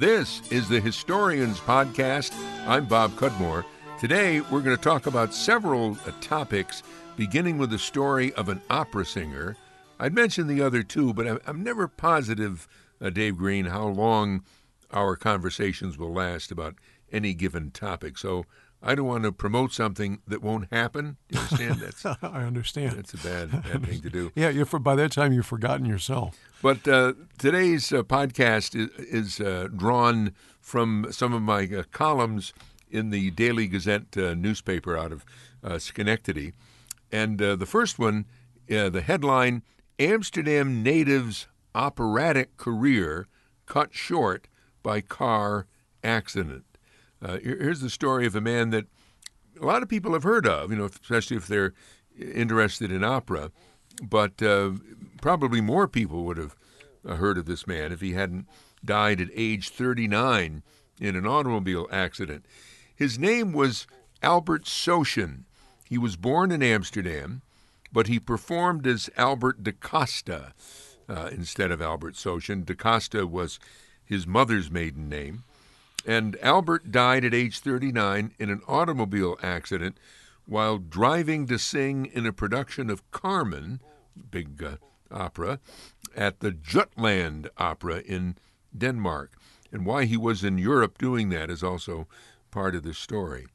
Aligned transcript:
This 0.00 0.40
is 0.50 0.66
the 0.66 0.80
Historians 0.80 1.60
Podcast. 1.60 2.32
I'm 2.66 2.86
Bob 2.86 3.14
Cudmore. 3.16 3.66
Today, 3.98 4.40
we're 4.40 4.62
going 4.62 4.74
to 4.74 4.82
talk 4.82 5.06
about 5.06 5.34
several 5.34 5.98
uh, 6.06 6.12
topics, 6.22 6.82
beginning 7.18 7.58
with 7.58 7.68
the 7.68 7.78
story 7.78 8.32
of 8.32 8.48
an 8.48 8.62
opera 8.70 9.04
singer. 9.04 9.58
I'd 9.98 10.14
mentioned 10.14 10.48
the 10.48 10.62
other 10.62 10.82
two, 10.82 11.12
but 11.12 11.42
I'm, 11.46 11.62
never 11.62 11.86
positive, 11.86 12.66
uh, 12.98 13.10
Dave 13.10 13.36
Green, 13.36 13.66
how 13.66 13.88
long 13.88 14.42
our 14.90 15.16
conversations 15.16 15.98
will 15.98 16.14
last 16.14 16.50
about 16.50 16.76
any 17.12 17.34
given 17.34 17.70
topic. 17.70 18.16
So 18.16 18.46
I 18.82 18.94
don't 18.94 19.06
want 19.06 19.24
to 19.24 19.32
promote 19.32 19.72
something 19.72 20.20
that 20.26 20.42
won't 20.42 20.72
happen. 20.72 21.18
You 21.28 21.38
understand? 21.38 21.80
that? 21.80 22.18
I 22.22 22.44
understand. 22.44 22.96
that's 22.96 23.12
a 23.12 23.18
bad 23.18 23.50
bad 23.50 23.84
thing 23.86 24.00
to 24.00 24.10
do. 24.10 24.32
Yeah, 24.36 24.48
you're 24.48 24.64
for 24.64 24.78
by 24.78 24.94
that 24.96 25.12
time 25.12 25.32
you've 25.32 25.46
forgotten 25.46 25.84
yourself. 25.84 26.38
But 26.62 26.88
uh, 26.88 27.14
today's 27.38 27.92
uh, 27.92 28.02
podcast 28.02 28.74
is, 28.74 28.88
is 28.98 29.40
uh, 29.40 29.68
drawn 29.74 30.32
from 30.60 31.06
some 31.10 31.32
of 31.34 31.42
my 31.42 31.64
uh, 31.64 31.82
columns 31.90 32.52
in 32.90 33.10
the 33.10 33.30
Daily 33.30 33.66
Gazette 33.66 34.16
uh, 34.16 34.34
newspaper 34.34 34.96
out 34.96 35.12
of 35.12 35.24
uh, 35.62 35.78
Schenectady. 35.78 36.52
And 37.12 37.40
uh, 37.40 37.56
the 37.56 37.66
first 37.66 37.98
one, 37.98 38.26
uh, 38.70 38.88
the 38.88 39.02
headline 39.02 39.62
Amsterdam 39.98 40.82
native's 40.82 41.46
operatic 41.74 42.56
career 42.56 43.26
cut 43.66 43.94
short 43.94 44.48
by 44.82 45.00
car 45.00 45.66
accident. 46.02 46.64
Uh, 47.22 47.38
here- 47.38 47.58
here's 47.60 47.80
the 47.80 47.90
story 47.90 48.26
of 48.26 48.34
a 48.34 48.40
man 48.40 48.70
that 48.70 48.86
a 49.60 49.64
lot 49.66 49.82
of 49.82 49.88
people 49.88 50.12
have 50.14 50.22
heard 50.22 50.46
of, 50.46 50.70
you 50.70 50.76
know, 50.76 50.84
especially 50.86 51.36
if 51.36 51.46
they're 51.46 51.74
interested 52.18 52.90
in 52.90 53.04
opera. 53.04 53.50
But 54.02 54.42
uh, 54.42 54.72
probably 55.20 55.60
more 55.60 55.86
people 55.88 56.24
would 56.24 56.38
have 56.38 56.56
uh, 57.06 57.16
heard 57.16 57.36
of 57.38 57.46
this 57.46 57.66
man 57.66 57.92
if 57.92 58.00
he 58.00 58.12
hadn't 58.12 58.46
died 58.84 59.20
at 59.20 59.28
age 59.34 59.68
39 59.68 60.62
in 61.00 61.16
an 61.16 61.26
automobile 61.26 61.86
accident. 61.90 62.46
His 62.94 63.18
name 63.18 63.52
was 63.52 63.86
Albert 64.22 64.64
Soshin. 64.64 65.44
He 65.86 65.98
was 65.98 66.16
born 66.16 66.50
in 66.52 66.62
Amsterdam, 66.62 67.42
but 67.92 68.06
he 68.06 68.18
performed 68.20 68.86
as 68.86 69.10
Albert 69.16 69.62
de 69.64 69.72
Costa 69.72 70.52
uh, 71.08 71.28
instead 71.32 71.70
of 71.70 71.82
Albert 71.82 72.14
Soshin. 72.14 72.64
De 72.64 72.74
Costa 72.74 73.26
was 73.26 73.58
his 74.04 74.26
mother's 74.26 74.70
maiden 74.70 75.08
name. 75.08 75.44
And 76.06 76.36
Albert 76.40 76.90
died 76.90 77.24
at 77.24 77.34
age 77.34 77.58
39 77.60 78.32
in 78.38 78.50
an 78.50 78.62
automobile 78.66 79.38
accident 79.42 79.98
while 80.46 80.78
driving 80.78 81.46
to 81.46 81.58
sing 81.58 82.06
in 82.06 82.26
a 82.26 82.32
production 82.32 82.90
of 82.90 83.08
Carmen, 83.10 83.80
big 84.30 84.62
uh, 84.62 84.76
opera, 85.10 85.60
at 86.16 86.40
the 86.40 86.50
Jutland 86.50 87.50
Opera 87.56 88.00
in 88.00 88.36
Denmark. 88.76 89.32
And 89.72 89.86
why 89.86 90.06
he 90.06 90.16
was 90.16 90.42
in 90.42 90.58
Europe 90.58 90.98
doing 90.98 91.28
that 91.28 91.50
is 91.50 91.62
also 91.62 92.08
part 92.50 92.74
of 92.74 92.82
the 92.82 92.94
story. 92.94 93.46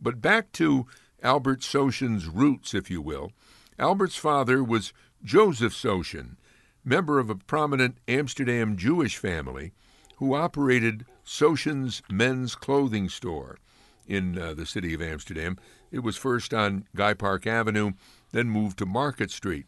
But 0.00 0.20
back 0.20 0.52
to 0.52 0.86
Albert 1.22 1.60
Soshin's 1.60 2.26
roots, 2.26 2.74
if 2.74 2.90
you 2.90 3.00
will. 3.00 3.32
Albert's 3.78 4.16
father 4.16 4.62
was 4.62 4.92
Joseph 5.24 5.72
Soshin, 5.72 6.36
member 6.84 7.18
of 7.18 7.30
a 7.30 7.34
prominent 7.34 7.98
Amsterdam 8.06 8.76
Jewish 8.76 9.16
family 9.16 9.72
who 10.16 10.34
operated 10.34 11.04
Soshin's 11.24 12.02
men's 12.10 12.54
clothing 12.54 13.08
store 13.08 13.58
in 14.06 14.38
uh, 14.38 14.54
the 14.54 14.66
city 14.66 14.94
of 14.94 15.02
Amsterdam. 15.02 15.58
It 15.90 16.00
was 16.00 16.16
first 16.16 16.52
on 16.52 16.86
Guy 16.94 17.14
Park 17.14 17.46
Avenue, 17.46 17.92
then 18.32 18.48
moved 18.48 18.78
to 18.78 18.86
Market 18.86 19.30
Street. 19.30 19.66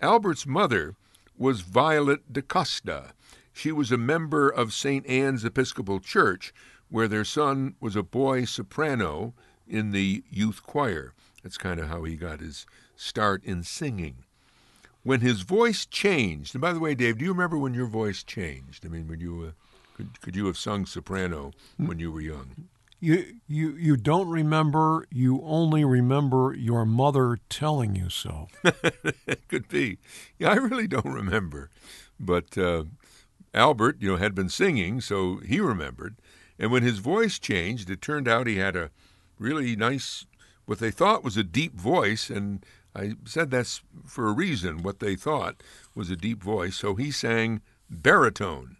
Albert's 0.00 0.46
mother 0.46 0.94
was 1.36 1.60
Violet 1.60 2.32
de 2.32 2.42
Costa. 2.42 3.12
She 3.52 3.72
was 3.72 3.90
a 3.90 3.98
member 3.98 4.48
of 4.48 4.72
St. 4.72 5.06
Anne's 5.06 5.44
Episcopal 5.44 6.00
Church, 6.00 6.52
where 6.88 7.08
their 7.08 7.24
son 7.24 7.74
was 7.80 7.96
a 7.96 8.02
boy 8.02 8.44
soprano 8.44 9.34
in 9.66 9.92
the 9.92 10.22
youth 10.30 10.62
choir. 10.62 11.14
That's 11.42 11.58
kind 11.58 11.80
of 11.80 11.88
how 11.88 12.04
he 12.04 12.16
got 12.16 12.40
his 12.40 12.66
start 12.96 13.44
in 13.44 13.62
singing. 13.62 14.24
When 15.02 15.20
his 15.20 15.42
voice 15.42 15.86
changed, 15.86 16.54
and 16.54 16.60
by 16.60 16.72
the 16.72 16.80
way, 16.80 16.94
Dave, 16.94 17.18
do 17.18 17.24
you 17.24 17.32
remember 17.32 17.56
when 17.56 17.74
your 17.74 17.86
voice 17.86 18.22
changed? 18.22 18.84
I 18.84 18.88
mean, 18.88 19.06
when 19.06 19.20
you 19.20 19.44
uh, 19.48 19.50
could, 19.96 20.20
could 20.20 20.36
you 20.36 20.44
have 20.46 20.58
sung 20.58 20.84
soprano 20.84 21.52
when 21.78 21.98
you 21.98 22.12
were 22.12 22.20
young? 22.20 22.68
You 23.00 23.36
you 23.48 23.70
you 23.76 23.96
don't 23.96 24.28
remember. 24.28 25.06
You 25.10 25.40
only 25.44 25.84
remember 25.84 26.54
your 26.54 26.84
mother 26.84 27.38
telling 27.48 27.94
you 27.94 28.10
so. 28.10 28.48
it 28.64 29.42
could 29.48 29.68
be. 29.68 29.98
Yeah, 30.38 30.50
I 30.50 30.54
really 30.54 30.86
don't 30.86 31.12
remember. 31.12 31.70
But 32.18 32.56
uh, 32.58 32.84
Albert, 33.54 33.96
you 34.00 34.10
know, 34.10 34.16
had 34.16 34.34
been 34.34 34.48
singing, 34.48 35.00
so 35.00 35.38
he 35.38 35.60
remembered. 35.60 36.16
And 36.58 36.70
when 36.70 36.82
his 36.82 36.98
voice 36.98 37.38
changed, 37.38 37.90
it 37.90 38.00
turned 38.00 38.28
out 38.28 38.46
he 38.46 38.56
had 38.56 38.76
a 38.76 38.90
really 39.38 39.76
nice, 39.76 40.26
what 40.64 40.78
they 40.78 40.90
thought 40.90 41.24
was 41.24 41.36
a 41.36 41.44
deep 41.44 41.78
voice. 41.78 42.30
And 42.30 42.64
I 42.94 43.14
said 43.24 43.50
that's 43.50 43.82
for 44.06 44.28
a 44.28 44.32
reason. 44.32 44.82
What 44.82 45.00
they 45.00 45.16
thought 45.16 45.62
was 45.94 46.10
a 46.10 46.16
deep 46.16 46.42
voice. 46.42 46.76
So 46.76 46.94
he 46.94 47.10
sang 47.10 47.60
baritone. 47.90 48.75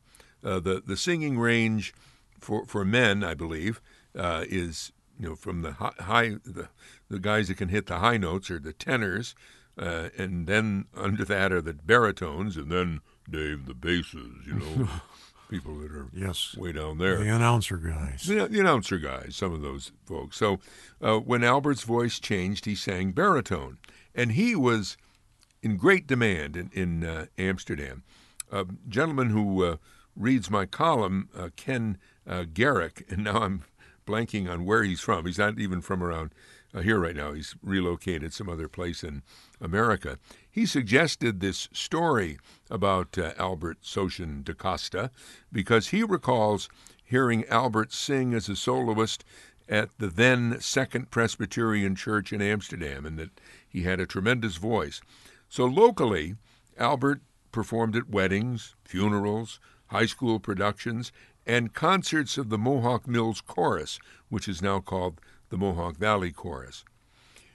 Uh, 0.46 0.60
the 0.60 0.82
the 0.86 0.96
singing 0.96 1.38
range 1.38 1.92
for 2.40 2.64
for 2.66 2.84
men, 2.84 3.24
I 3.24 3.34
believe, 3.34 3.80
uh, 4.16 4.44
is 4.48 4.92
you 5.18 5.28
know 5.28 5.34
from 5.34 5.62
the 5.62 5.72
hi- 5.72 5.94
high 5.98 6.28
the 6.44 6.68
the 7.10 7.18
guys 7.18 7.48
that 7.48 7.56
can 7.56 7.68
hit 7.70 7.86
the 7.86 7.98
high 7.98 8.16
notes 8.16 8.50
are 8.50 8.60
the 8.60 8.72
tenors, 8.72 9.34
uh, 9.76 10.08
and 10.16 10.46
then 10.46 10.86
under 10.96 11.24
that 11.24 11.52
are 11.52 11.60
the 11.62 11.74
baritones, 11.74 12.56
and 12.56 12.70
then 12.70 13.00
Dave 13.28 13.66
the 13.66 13.74
basses. 13.74 14.46
You 14.46 14.54
know, 14.54 14.88
people 15.50 15.76
that 15.80 15.90
are 15.90 16.06
Yes, 16.12 16.56
way 16.56 16.70
down 16.72 16.98
there. 16.98 17.18
the 17.18 17.28
announcer 17.34 17.76
guys. 17.78 18.22
The, 18.26 18.46
the 18.46 18.60
announcer 18.60 18.98
guys, 18.98 19.34
some 19.36 19.52
of 19.52 19.62
those 19.62 19.90
folks. 20.04 20.36
So 20.36 20.60
uh, 21.02 21.18
when 21.18 21.42
Albert's 21.42 21.82
voice 21.82 22.20
changed, 22.20 22.64
he 22.66 22.74
sang 22.76 23.10
baritone, 23.12 23.78
and 24.14 24.32
he 24.32 24.54
was 24.54 24.96
in 25.62 25.76
great 25.76 26.06
demand 26.06 26.56
in, 26.56 26.70
in 26.72 27.04
uh, 27.04 27.26
Amsterdam. 27.36 28.04
A 28.52 28.64
gentleman 28.88 29.30
who 29.30 29.64
uh, 29.64 29.76
reads 30.16 30.50
my 30.50 30.66
column, 30.66 31.28
uh, 31.36 31.50
Ken 31.56 31.98
uh, 32.26 32.44
Garrick, 32.52 33.04
and 33.08 33.24
now 33.24 33.42
I'm 33.42 33.64
blanking 34.06 34.48
on 34.50 34.64
where 34.64 34.82
he's 34.82 35.00
from. 35.00 35.26
He's 35.26 35.38
not 35.38 35.58
even 35.58 35.80
from 35.80 36.02
around 36.02 36.32
uh, 36.74 36.80
here 36.80 36.98
right 36.98 37.16
now. 37.16 37.32
He's 37.32 37.54
relocated 37.62 38.32
some 38.32 38.48
other 38.48 38.68
place 38.68 39.02
in 39.02 39.22
America. 39.60 40.18
He 40.50 40.66
suggested 40.66 41.40
this 41.40 41.68
story 41.72 42.38
about 42.70 43.18
uh, 43.18 43.32
Albert 43.38 43.82
Soshin 43.82 44.44
da 44.44 44.54
Costa 44.54 45.10
because 45.52 45.88
he 45.88 46.02
recalls 46.02 46.68
hearing 47.04 47.44
Albert 47.46 47.92
sing 47.92 48.34
as 48.34 48.48
a 48.48 48.56
soloist 48.56 49.24
at 49.68 49.90
the 49.98 50.08
then 50.08 50.60
Second 50.60 51.10
Presbyterian 51.10 51.94
Church 51.94 52.32
in 52.32 52.40
Amsterdam 52.40 53.04
and 53.04 53.18
that 53.18 53.40
he 53.68 53.82
had 53.82 54.00
a 54.00 54.06
tremendous 54.06 54.56
voice. 54.56 55.00
So 55.48 55.64
locally, 55.64 56.36
Albert 56.78 57.22
performed 57.52 57.96
at 57.96 58.10
weddings, 58.10 58.74
funerals, 58.84 59.58
high 59.88 60.06
school 60.06 60.38
productions, 60.38 61.12
and 61.46 61.72
concerts 61.72 62.36
of 62.38 62.48
the 62.48 62.58
Mohawk 62.58 63.06
Mills 63.06 63.40
Chorus, 63.40 63.98
which 64.28 64.48
is 64.48 64.60
now 64.60 64.80
called 64.80 65.20
the 65.48 65.56
Mohawk 65.56 65.96
Valley 65.96 66.32
Chorus. 66.32 66.84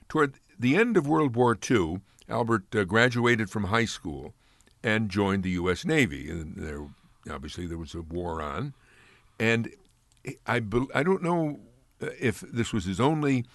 Toward 0.07 0.35
the 0.57 0.75
end 0.75 0.95
of 0.95 1.07
World 1.07 1.35
War 1.35 1.57
II, 1.69 2.01
Albert 2.29 2.73
uh, 2.75 2.83
graduated 2.85 3.49
from 3.49 3.65
high 3.65 3.85
school 3.85 4.33
and 4.83 5.09
joined 5.09 5.43
the 5.43 5.51
U.S. 5.51 5.85
Navy. 5.85 6.29
And 6.29 6.55
there, 6.55 6.87
obviously, 7.29 7.65
there 7.65 7.77
was 7.77 7.93
a 7.93 8.01
war 8.01 8.41
on, 8.41 8.73
and 9.39 9.69
I 10.45 10.59
bel 10.59 10.87
I 10.93 11.03
don't 11.03 11.23
know 11.23 11.59
uh, 12.01 12.09
if 12.19 12.41
this 12.41 12.71
was 12.71 12.85
his 12.85 12.99
only 12.99 13.45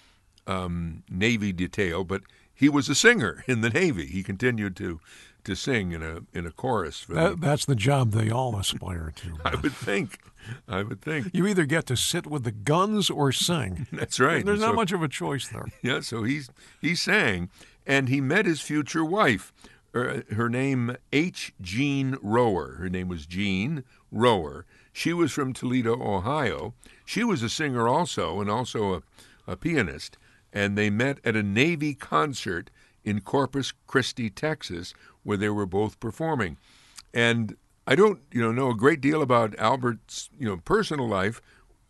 um, 0.45 1.03
Navy 1.09 1.51
detail, 1.51 2.03
but 2.03 2.21
he 2.53 2.69
was 2.69 2.89
a 2.89 2.95
singer 2.95 3.43
in 3.47 3.61
the 3.61 3.69
Navy. 3.69 4.07
He 4.07 4.23
continued 4.23 4.75
to 4.77 4.99
to 5.47 5.55
sing 5.55 5.93
in 5.93 6.03
a 6.03 6.19
in 6.33 6.45
a 6.45 6.51
chorus 6.51 7.05
That, 7.09 7.41
that's 7.41 7.65
the 7.65 7.75
job 7.75 8.11
they 8.11 8.29
all 8.29 8.57
aspire 8.57 9.11
to. 9.15 9.37
I 9.45 9.55
would 9.55 9.73
think. 9.73 10.19
I 10.67 10.83
would 10.83 11.01
think. 11.01 11.29
You 11.33 11.47
either 11.47 11.65
get 11.65 11.87
to 11.87 11.97
sit 11.97 12.27
with 12.27 12.43
the 12.43 12.51
guns 12.51 13.09
or 13.09 13.31
sing. 13.31 13.87
That's 13.91 14.17
right. 14.17 14.45
There's 14.45 14.61
not 14.61 14.75
much 14.75 14.93
of 14.93 15.03
a 15.03 15.09
choice 15.09 15.49
there. 15.49 15.65
Yeah, 15.81 15.99
so 16.01 16.23
he's 16.23 16.49
he 16.81 16.95
sang, 16.95 17.49
and 17.85 18.07
he 18.07 18.21
met 18.21 18.45
his 18.45 18.61
future 18.61 19.03
wife. 19.03 19.53
Her, 19.93 20.23
her 20.33 20.49
name 20.49 20.95
H. 21.11 21.53
Jean 21.61 22.17
Rower. 22.21 22.75
Her 22.75 22.89
name 22.89 23.07
was 23.07 23.25
Jean 23.25 23.83
Rower. 24.11 24.65
She 24.93 25.13
was 25.13 25.31
from 25.31 25.53
Toledo, 25.53 25.93
Ohio. 25.93 26.73
She 27.05 27.23
was 27.23 27.41
a 27.41 27.49
singer 27.49 27.87
also, 27.87 28.39
and 28.41 28.49
also 28.49 28.95
a, 28.95 29.01
a 29.51 29.55
pianist. 29.55 30.17
And 30.51 30.77
they 30.77 30.89
met 30.89 31.19
at 31.23 31.35
a 31.35 31.43
Navy 31.43 31.93
concert 31.93 32.69
in 33.07 33.21
Corpus 33.21 33.71
Christi, 33.87 34.29
Texas, 34.29 34.93
where 35.27 35.35
they 35.35 35.49
were 35.49 35.65
both 35.65 35.99
performing. 35.99 36.55
And 37.13 37.57
I 37.85 37.95
don't, 37.95 38.21
you 38.31 38.41
know, 38.41 38.53
know 38.53 38.69
a 38.69 38.75
great 38.75 39.01
deal 39.01 39.21
about 39.21 39.59
Albert's, 39.59 40.29
you 40.39 40.47
know, 40.47 40.55
personal 40.55 41.05
life, 41.05 41.41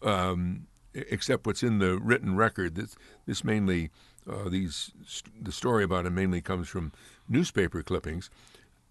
um, 0.01 0.65
except 0.95 1.45
what's 1.45 1.61
in 1.61 1.77
the 1.77 1.99
written 1.99 2.35
record. 2.35 2.73
This, 2.73 2.95
this 3.27 3.43
mainly, 3.43 3.91
uh, 4.27 4.49
these, 4.49 4.91
the 5.39 5.51
story 5.51 5.83
about 5.83 6.07
him 6.07 6.15
mainly 6.15 6.41
comes 6.41 6.67
from 6.67 6.93
newspaper 7.29 7.83
clippings, 7.83 8.31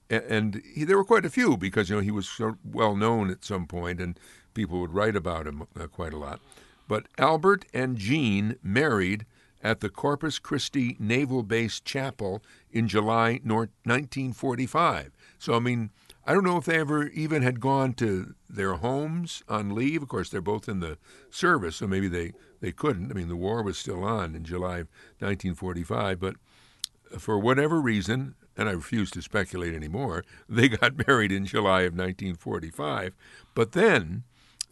and 0.08 0.62
he, 0.72 0.84
there 0.84 0.96
were 0.96 1.04
quite 1.04 1.26
a 1.26 1.30
few 1.30 1.56
because 1.56 1.90
you 1.90 1.96
know 1.96 2.02
he 2.02 2.12
was 2.12 2.28
so 2.28 2.56
well 2.64 2.94
known 2.94 3.30
at 3.30 3.44
some 3.44 3.66
point, 3.66 4.00
and 4.00 4.16
people 4.54 4.80
would 4.80 4.94
write 4.94 5.16
about 5.16 5.48
him 5.48 5.66
uh, 5.76 5.88
quite 5.88 6.12
a 6.12 6.18
lot. 6.18 6.38
But 6.86 7.06
Albert 7.18 7.64
and 7.74 7.98
Jean 7.98 8.54
married 8.62 9.26
at 9.66 9.80
the 9.80 9.88
Corpus 9.88 10.38
Christi 10.38 10.96
Naval 11.00 11.42
Base 11.42 11.80
Chapel 11.80 12.40
in 12.70 12.86
July 12.86 13.40
1945. 13.42 15.10
So, 15.40 15.54
I 15.54 15.58
mean, 15.58 15.90
I 16.24 16.32
don't 16.32 16.44
know 16.44 16.56
if 16.56 16.66
they 16.66 16.78
ever 16.78 17.08
even 17.08 17.42
had 17.42 17.58
gone 17.58 17.92
to 17.94 18.36
their 18.48 18.74
homes 18.74 19.42
on 19.48 19.74
leave. 19.74 20.02
Of 20.02 20.08
course, 20.08 20.30
they're 20.30 20.40
both 20.40 20.68
in 20.68 20.78
the 20.78 20.98
service, 21.30 21.74
so 21.76 21.88
maybe 21.88 22.06
they, 22.06 22.32
they 22.60 22.70
couldn't. 22.70 23.10
I 23.10 23.14
mean, 23.14 23.26
the 23.26 23.34
war 23.34 23.60
was 23.64 23.76
still 23.76 24.04
on 24.04 24.36
in 24.36 24.44
July 24.44 24.84
1945, 25.18 26.20
but 26.20 26.36
for 27.18 27.36
whatever 27.36 27.80
reason, 27.80 28.36
and 28.56 28.68
I 28.68 28.72
refuse 28.72 29.10
to 29.10 29.22
speculate 29.22 29.74
anymore, 29.74 30.24
they 30.48 30.68
got 30.68 31.08
married 31.08 31.32
in 31.32 31.44
July 31.44 31.80
of 31.80 31.92
1945. 31.92 33.16
But 33.52 33.72
then 33.72 34.22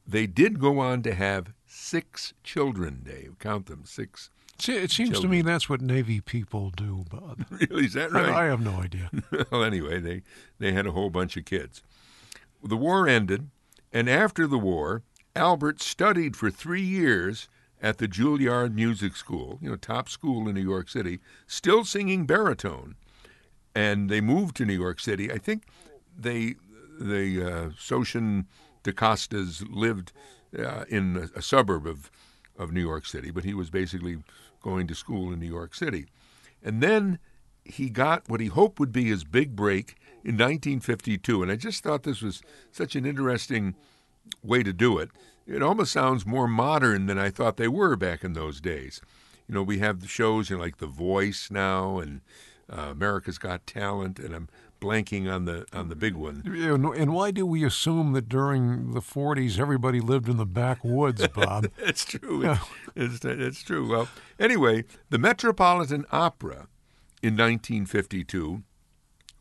they 0.06 0.29
did 0.29 0.61
go 0.61 0.79
on 0.79 1.02
to 1.02 1.14
have 1.14 1.52
six 1.67 2.32
children, 2.44 3.00
Dave. 3.05 3.41
Count 3.41 3.67
them, 3.67 3.82
six 3.85 4.31
See, 4.59 4.77
it 4.77 4.91
seems 4.91 5.21
to 5.21 5.29
me 5.29 5.43
that's 5.43 5.69
what 5.69 5.81
Navy 5.81 6.21
people 6.21 6.71
do, 6.71 7.05
Bob. 7.11 7.45
Really, 7.51 7.87
is 7.87 7.95
that 7.95 8.12
right? 8.12 8.29
I, 8.29 8.43
I 8.43 8.45
have 8.47 8.61
no 8.61 8.81
idea. 8.81 9.11
well, 9.51 9.65
anyway, 9.65 10.01
they, 10.01 10.23
they 10.59 10.73
had 10.73 10.87
a 10.87 10.93
whole 10.93 11.11
bunch 11.11 11.37
of 11.37 11.45
kids. 11.45 11.83
The 12.62 12.77
war 12.77 13.09
ended, 13.09 13.51
and 13.93 14.09
after 14.09 14.47
the 14.47 14.59
war, 14.59 15.03
Albert 15.37 15.83
studied 15.83 16.37
for 16.37 16.51
three 16.51 16.83
years 16.83 17.49
at 17.83 17.99
the 17.99 18.09
Juilliard 18.09 18.73
Music 18.75 19.17
School, 19.17 19.59
you 19.61 19.69
know, 19.69 19.77
top 19.77 20.09
school 20.09 20.49
in 20.49 20.55
New 20.55 20.62
York 20.62 20.89
City, 20.89 21.21
still 21.47 21.85
singing 21.85 22.25
baritone. 22.25 22.95
And 23.75 24.09
they 24.09 24.21
moved 24.21 24.56
to 24.56 24.65
New 24.65 24.79
York 24.79 25.01
City. 25.01 25.31
I 25.31 25.39
think 25.39 25.65
they, 26.17 26.55
the 26.99 27.45
uh, 27.45 27.71
Sosion 27.79 28.47
DaCostas 28.85 29.67
lived 29.69 30.12
uh, 30.59 30.85
in 30.89 31.31
a, 31.35 31.39
a 31.39 31.43
suburb 31.43 31.87
of, 31.87 32.11
of 32.56 32.73
New 32.73 32.81
York 32.81 33.05
City, 33.05 33.31
but 33.31 33.45
he 33.45 33.53
was 33.53 33.69
basically 33.69 34.19
going 34.64 34.87
to 34.87 34.94
school 34.94 35.32
in 35.32 35.38
New 35.38 35.46
York 35.46 35.75
City. 35.75 36.06
And 36.62 36.82
then 36.82 37.19
he 37.64 37.90
got 37.90 38.28
what 38.28 38.40
he 38.40 38.46
hoped 38.46 38.81
would 38.81 38.93
be 38.93 39.05
his 39.05 39.22
big 39.22 39.55
break 39.55 39.96
in 40.25 40.37
1952. 40.37 41.43
And 41.43 41.52
I 41.52 41.56
just 41.56 41.82
thought 41.82 42.02
this 42.02 42.22
was 42.22 42.43
such 42.72 42.96
an 42.96 43.05
interesting 43.05 43.75
way 44.43 44.62
to 44.62 44.72
do 44.72 44.99
it. 44.99 45.11
It 45.46 45.62
almost 45.62 45.93
sounds 45.93 46.25
more 46.25 46.49
modern 46.49 47.05
than 47.05 47.19
I 47.19 47.28
thought 47.28 47.58
they 47.58 47.69
were 47.69 47.94
back 47.94 48.25
in 48.25 48.32
those 48.32 48.61
days. 48.61 49.02
You 49.46 49.55
know, 49.55 49.62
we 49.62 49.78
have 49.81 50.00
the 50.00 50.08
shows 50.08 50.49
you 50.49 50.56
know, 50.56 50.62
like 50.62 50.78
The 50.78 50.87
Voice 50.87 51.50
now 51.50 51.99
and 51.99 52.22
uh, 52.72 52.88
America's 52.93 53.37
Got 53.37 53.67
Talent, 53.67 54.19
and 54.19 54.34
I'm 54.34 54.49
blanking 54.84 55.32
on 55.32 55.46
the 55.46 55.66
on 55.72 55.88
the 55.88 55.96
big 55.96 56.14
one. 56.14 56.42
And 56.44 57.14
why 57.14 57.31
do 57.31 57.46
we 57.46 57.64
assume 57.64 58.12
that 58.12 58.28
during 58.28 58.92
the 58.92 59.00
40s 59.00 59.58
everybody 59.58 60.00
lived 60.00 60.28
in 60.28 60.36
the 60.36 60.46
backwoods, 60.46 61.26
Bob? 61.34 61.69
That's 61.82 62.04
true. 62.04 62.42
Yeah. 62.44 62.58
It's, 62.94 63.25
it's 63.25 63.62
true. 63.62 63.88
Well, 63.90 64.08
anyway, 64.38 64.84
the 65.10 65.19
Metropolitan 65.19 66.04
Opera 66.12 66.69
in 67.22 67.36
1952 67.36 68.62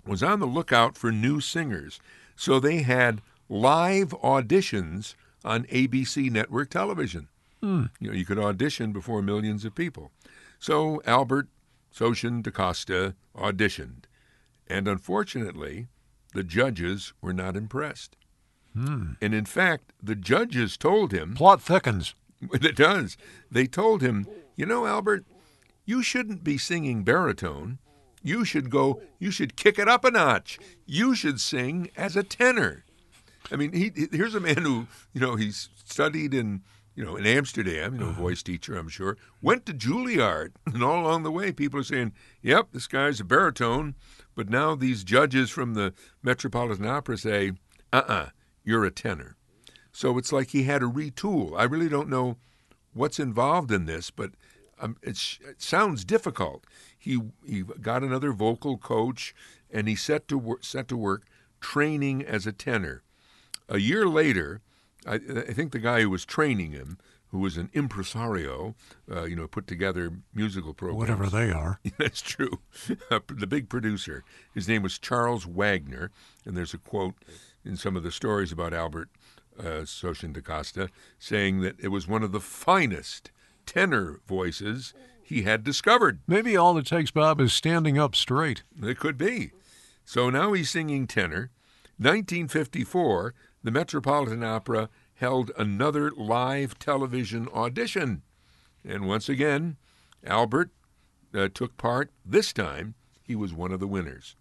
was 0.07 0.23
on 0.23 0.39
the 0.39 0.47
lookout 0.47 0.97
for 0.97 1.11
new 1.11 1.41
singers, 1.41 1.99
so 2.35 2.59
they 2.59 2.81
had 2.83 3.21
live 3.49 4.09
auditions 4.23 5.15
on 5.43 5.65
ABC 5.65 6.31
network 6.31 6.69
television. 6.69 7.27
Hmm. 7.61 7.85
You 7.99 8.09
know, 8.09 8.13
you 8.13 8.25
could 8.25 8.39
audition 8.39 8.91
before 8.93 9.21
millions 9.21 9.65
of 9.65 9.75
people. 9.75 10.11
So 10.59 11.01
Albert 11.05 11.49
Sosion 11.91 12.41
DaCosta 12.41 13.15
auditioned. 13.35 14.05
And 14.68 14.88
unfortunately, 14.88 15.88
the 16.33 16.44
judges 16.44 17.13
were 17.21 17.33
not 17.33 17.56
impressed. 17.56 18.15
Hmm. 18.74 19.13
And 19.21 19.33
in 19.33 19.45
fact, 19.45 19.94
the 20.01 20.15
judges 20.15 20.77
told 20.77 21.12
him. 21.12 21.36
Plot 21.36 21.62
thickens. 21.62 22.15
It 22.51 22.75
does. 22.75 23.15
They 23.50 23.68
told 23.68 24.01
him, 24.01 24.27
you 24.57 24.65
know, 24.65 24.86
Albert, 24.86 25.24
you 25.86 26.04
shouldn't 26.04 26.44
be 26.44 26.57
singing 26.57 27.04
baritone. 27.04 27.80
You 28.21 28.44
should 28.44 28.69
go, 28.69 29.01
you 29.18 29.31
should 29.31 29.56
kick 29.56 29.80
it 29.80 29.88
up 29.88 30.04
a 30.04 30.12
notch. 30.12 30.60
You 30.86 31.15
should 31.15 31.39
sing 31.39 31.89
as 31.95 32.18
a 32.18 32.24
tenor. 32.24 32.83
I 33.50 33.56
mean, 33.56 33.71
he, 33.74 33.92
here's 34.12 34.36
a 34.36 34.42
man 34.42 34.57
who, 34.57 34.88
you 35.13 35.21
know, 35.21 35.36
he's 35.36 35.69
studied 35.86 36.33
in 36.33 36.63
you 36.95 37.03
know, 37.03 37.15
in 37.15 37.25
Amsterdam, 37.25 37.95
you 37.95 37.99
know, 37.99 38.11
voice 38.11 38.43
teacher, 38.43 38.77
I'm 38.77 38.89
sure, 38.89 39.17
went 39.41 39.65
to 39.65 39.73
Juilliard. 39.73 40.51
And 40.73 40.83
all 40.83 41.05
along 41.05 41.23
the 41.23 41.31
way, 41.31 41.51
people 41.51 41.79
are 41.79 41.83
saying, 41.83 42.13
yep, 42.41 42.67
this 42.71 42.87
guy's 42.87 43.19
a 43.19 43.23
baritone. 43.23 43.95
But 44.35 44.49
now 44.49 44.75
these 44.75 45.03
judges 45.03 45.49
from 45.49 45.73
the 45.73 45.93
Metropolitan 46.21 46.85
Opera 46.85 47.17
say, 47.17 47.51
uh 47.91 47.97
uh-uh, 47.97 48.13
uh, 48.13 48.29
you 48.63 48.79
are 48.79 48.85
a 48.85 48.91
tenor. 48.91 49.35
So 49.91 50.17
it's 50.17 50.31
like 50.31 50.49
he 50.49 50.63
had 50.63 50.81
to 50.81 50.89
retool. 50.89 51.57
I 51.57 51.63
really 51.63 51.89
don't 51.89 52.09
know 52.09 52.37
what's 52.93 53.19
involved 53.19 53.71
in 53.71 53.85
this, 53.85 54.09
but 54.09 54.31
um, 54.79 54.97
it 55.01 55.17
sounds 55.57 56.03
difficult. 56.03 56.65
He, 56.97 57.19
he 57.45 57.61
got 57.61 58.03
another 58.03 58.33
vocal 58.33 58.77
coach 58.77 59.35
and 59.71 59.87
he 59.87 59.95
set 59.95 60.27
to, 60.27 60.37
wor- 60.37 60.61
set 60.61 60.87
to 60.87 60.97
work 60.97 61.23
training 61.61 62.23
as 62.23 62.47
a 62.47 62.51
tenor. 62.51 63.03
A 63.69 63.79
year 63.79 64.07
later, 64.07 64.61
I, 65.07 65.15
I, 65.15 65.53
think 65.53 65.71
the 65.71 65.79
guy 65.79 66.01
who 66.01 66.09
was 66.09 66.25
training 66.25 66.71
him, 66.71 66.97
who 67.27 67.39
was 67.39 67.57
an 67.57 67.69
impresario, 67.73 68.75
uh, 69.11 69.23
you 69.23 69.35
know, 69.35 69.47
put 69.47 69.67
together 69.67 70.11
musical 70.33 70.73
programs. 70.73 71.00
Whatever 71.00 71.27
they 71.27 71.51
are. 71.51 71.79
That's 71.97 72.21
true. 72.21 72.59
the 73.09 73.47
big 73.47 73.69
producer. 73.69 74.23
His 74.53 74.67
name 74.67 74.83
was 74.83 75.00
Charles 75.00 75.45
Wagner, 75.45 76.11
and 76.45 76.55
there's 76.55 76.73
a 76.73 76.77
quote 76.77 77.15
in 77.65 77.75
some 77.75 77.95
of 77.95 78.03
the 78.03 78.11
stories 78.11 78.51
about 78.51 78.73
Albert 78.73 79.09
uh, 79.59 79.85
Sosion 79.85 80.33
DaCosta 80.33 80.89
saying 81.19 81.61
that 81.61 81.75
it 81.79 81.89
was 81.89 82.07
one 82.07 82.23
of 82.23 82.31
the 82.31 82.39
finest 82.39 83.31
tenor 83.65 84.19
voices 84.27 84.94
he 85.23 85.44
had 85.44 85.63
discovered. 85.63 86.19
Maybe 86.27 86.57
all 86.57 86.77
it 86.77 86.85
takes, 86.85 87.11
Bob, 87.11 87.39
is 87.39 87.53
standing 87.53 87.97
up 87.97 88.15
straight. 88.15 88.63
It 88.81 89.00
could 89.00 89.17
be. 89.17 89.51
So 90.05 90.29
now 90.29 90.53
he's 90.53 90.69
singing 90.69 91.07
tenor. 91.07 91.50
1954, 91.97 93.33
the 93.63 93.71
Metropolitan 93.71 94.44
Opera 94.44 94.89
held 95.15 95.51
another 95.57 96.12
live 96.12 96.77
television 96.80 97.48
audition. 97.54 98.24
And 98.83 99.07
once 99.07 99.30
again, 99.30 99.77
Albert 100.25 100.71
uh, 101.33 101.48
took 101.54 101.77
part. 101.77 102.12
This 102.25 102.51
time, 102.51 102.95
he 103.21 103.36
was 103.36 103.54
one 103.54 103.71
of 103.71 103.80
the 103.80 103.88
winners. 103.88 104.36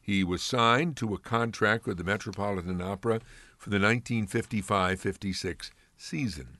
He 0.00 0.24
was 0.24 0.42
signed 0.42 0.96
to 0.98 1.14
a 1.14 1.18
contract 1.18 1.86
with 1.86 1.96
the 1.96 2.04
Metropolitan 2.04 2.82
Opera 2.82 3.20
for 3.56 3.70
the 3.70 3.76
1955 3.76 5.00
56 5.00 5.70
season. 5.96 6.58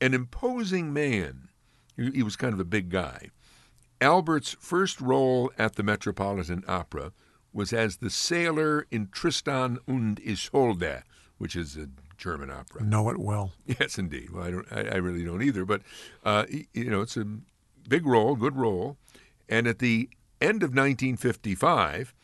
An 0.00 0.12
imposing 0.12 0.92
man, 0.92 1.48
he 1.96 2.22
was 2.22 2.36
kind 2.36 2.52
of 2.52 2.60
a 2.60 2.64
big 2.64 2.90
guy. 2.90 3.30
Albert's 4.00 4.56
first 4.60 5.00
role 5.00 5.50
at 5.56 5.76
the 5.76 5.82
Metropolitan 5.82 6.64
Opera 6.68 7.12
was 7.54 7.72
as 7.72 7.98
the 7.98 8.10
sailor 8.10 8.86
in 8.90 9.08
Tristan 9.08 9.78
und 9.88 10.20
Isolde, 10.20 11.04
which 11.38 11.56
is 11.56 11.76
a 11.76 11.88
German 12.18 12.50
opera. 12.50 12.82
Know 12.82 13.08
it 13.08 13.18
well. 13.18 13.52
Yes, 13.66 13.96
indeed. 13.96 14.30
Well, 14.30 14.44
I 14.44 14.50
don't. 14.50 14.66
I, 14.72 14.80
I 14.80 14.96
really 14.96 15.24
don't 15.24 15.42
either. 15.42 15.64
But 15.64 15.82
uh, 16.24 16.44
you 16.72 16.90
know, 16.90 17.00
it's 17.00 17.16
a 17.16 17.26
big 17.88 18.06
role, 18.06 18.34
good 18.34 18.56
role. 18.56 18.96
And 19.48 19.66
at 19.66 19.78
the 19.78 20.08
end 20.40 20.62
of 20.62 20.70
1955, 20.70 22.14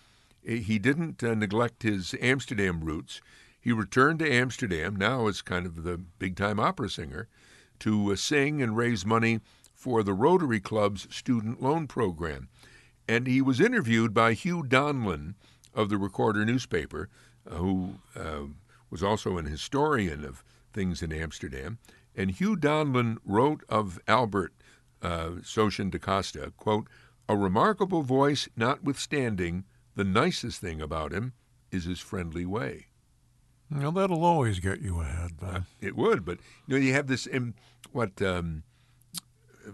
he 0.42 0.78
didn't 0.78 1.22
uh, 1.22 1.34
neglect 1.34 1.82
his 1.82 2.14
Amsterdam 2.20 2.80
roots. 2.80 3.20
He 3.60 3.72
returned 3.72 4.20
to 4.20 4.32
Amsterdam 4.32 4.96
now 4.96 5.26
as 5.26 5.42
kind 5.42 5.66
of 5.66 5.84
the 5.84 5.98
big-time 5.98 6.58
opera 6.58 6.88
singer 6.88 7.28
to 7.80 8.12
uh, 8.12 8.16
sing 8.16 8.62
and 8.62 8.76
raise 8.76 9.04
money 9.04 9.40
for 9.74 10.02
the 10.02 10.14
Rotary 10.14 10.60
Club's 10.60 11.06
student 11.14 11.62
loan 11.62 11.86
program 11.86 12.48
and 13.10 13.26
he 13.26 13.42
was 13.42 13.60
interviewed 13.60 14.14
by 14.14 14.34
Hugh 14.34 14.62
Donlon 14.62 15.34
of 15.74 15.88
the 15.88 15.98
Recorder 15.98 16.44
newspaper, 16.44 17.08
uh, 17.44 17.56
who 17.56 17.94
uh, 18.14 18.42
was 18.88 19.02
also 19.02 19.36
an 19.36 19.46
historian 19.46 20.24
of 20.24 20.44
things 20.72 21.02
in 21.02 21.12
Amsterdam. 21.12 21.78
And 22.14 22.30
Hugh 22.30 22.56
Donlon 22.56 23.18
wrote 23.24 23.64
of 23.68 23.98
Albert 24.06 24.52
uh, 25.02 25.30
Sosion 25.42 25.90
DaCosta, 25.90 26.52
quote, 26.56 26.86
a 27.28 27.36
remarkable 27.36 28.02
voice 28.02 28.48
notwithstanding, 28.56 29.64
the 29.96 30.04
nicest 30.04 30.60
thing 30.60 30.80
about 30.80 31.10
him 31.10 31.32
is 31.72 31.86
his 31.86 31.98
friendly 31.98 32.46
way. 32.46 32.86
Well, 33.72 33.90
that'll 33.90 34.24
always 34.24 34.60
get 34.60 34.82
you 34.82 35.00
ahead, 35.00 35.32
uh, 35.42 35.60
it 35.80 35.96
would, 35.96 36.24
but 36.24 36.38
you 36.68 36.76
know, 36.76 36.80
you 36.80 36.92
have 36.92 37.08
this, 37.08 37.26
um, 37.34 37.54
what, 37.90 38.22
um, 38.22 38.62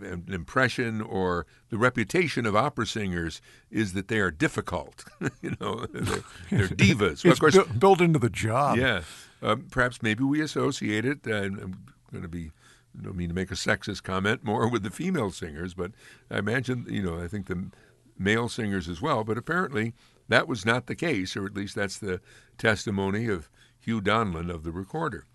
an 0.02 0.24
impression 0.28 1.00
or 1.00 1.46
the 1.70 1.78
reputation 1.78 2.46
of 2.46 2.56
opera 2.56 2.86
singers 2.86 3.40
is 3.70 3.92
that 3.92 4.08
they 4.08 4.18
are 4.18 4.30
difficult. 4.30 5.04
you 5.42 5.56
know, 5.60 5.86
they're, 5.92 6.22
they're 6.50 6.68
divas. 6.68 7.24
Well, 7.24 7.32
of 7.32 7.40
course, 7.40 7.56
bu- 7.56 7.72
built 7.74 8.00
into 8.00 8.18
the 8.18 8.30
job. 8.30 8.78
Yeah, 8.78 9.02
um, 9.42 9.66
perhaps 9.70 10.02
maybe 10.02 10.24
we 10.24 10.40
associate 10.40 11.04
it. 11.04 11.20
Uh, 11.26 11.34
I'm 11.34 11.86
going 12.10 12.22
to 12.22 12.28
be. 12.28 12.50
I 12.98 13.02
don't 13.02 13.16
mean 13.16 13.28
to 13.28 13.34
make 13.34 13.50
a 13.50 13.54
sexist 13.54 14.02
comment 14.04 14.42
more 14.42 14.68
with 14.68 14.82
the 14.82 14.90
female 14.90 15.30
singers, 15.30 15.74
but 15.74 15.92
I 16.30 16.38
imagine 16.38 16.86
you 16.88 17.02
know 17.02 17.22
I 17.22 17.28
think 17.28 17.46
the 17.46 17.70
male 18.18 18.48
singers 18.48 18.88
as 18.88 19.02
well. 19.02 19.22
But 19.22 19.36
apparently 19.36 19.92
that 20.28 20.48
was 20.48 20.64
not 20.64 20.86
the 20.86 20.94
case, 20.94 21.36
or 21.36 21.46
at 21.46 21.54
least 21.54 21.74
that's 21.74 21.98
the 21.98 22.20
testimony 22.58 23.28
of 23.28 23.50
Hugh 23.78 24.00
Donlon 24.00 24.50
of 24.50 24.64
the 24.64 24.72
Recorder. 24.72 25.26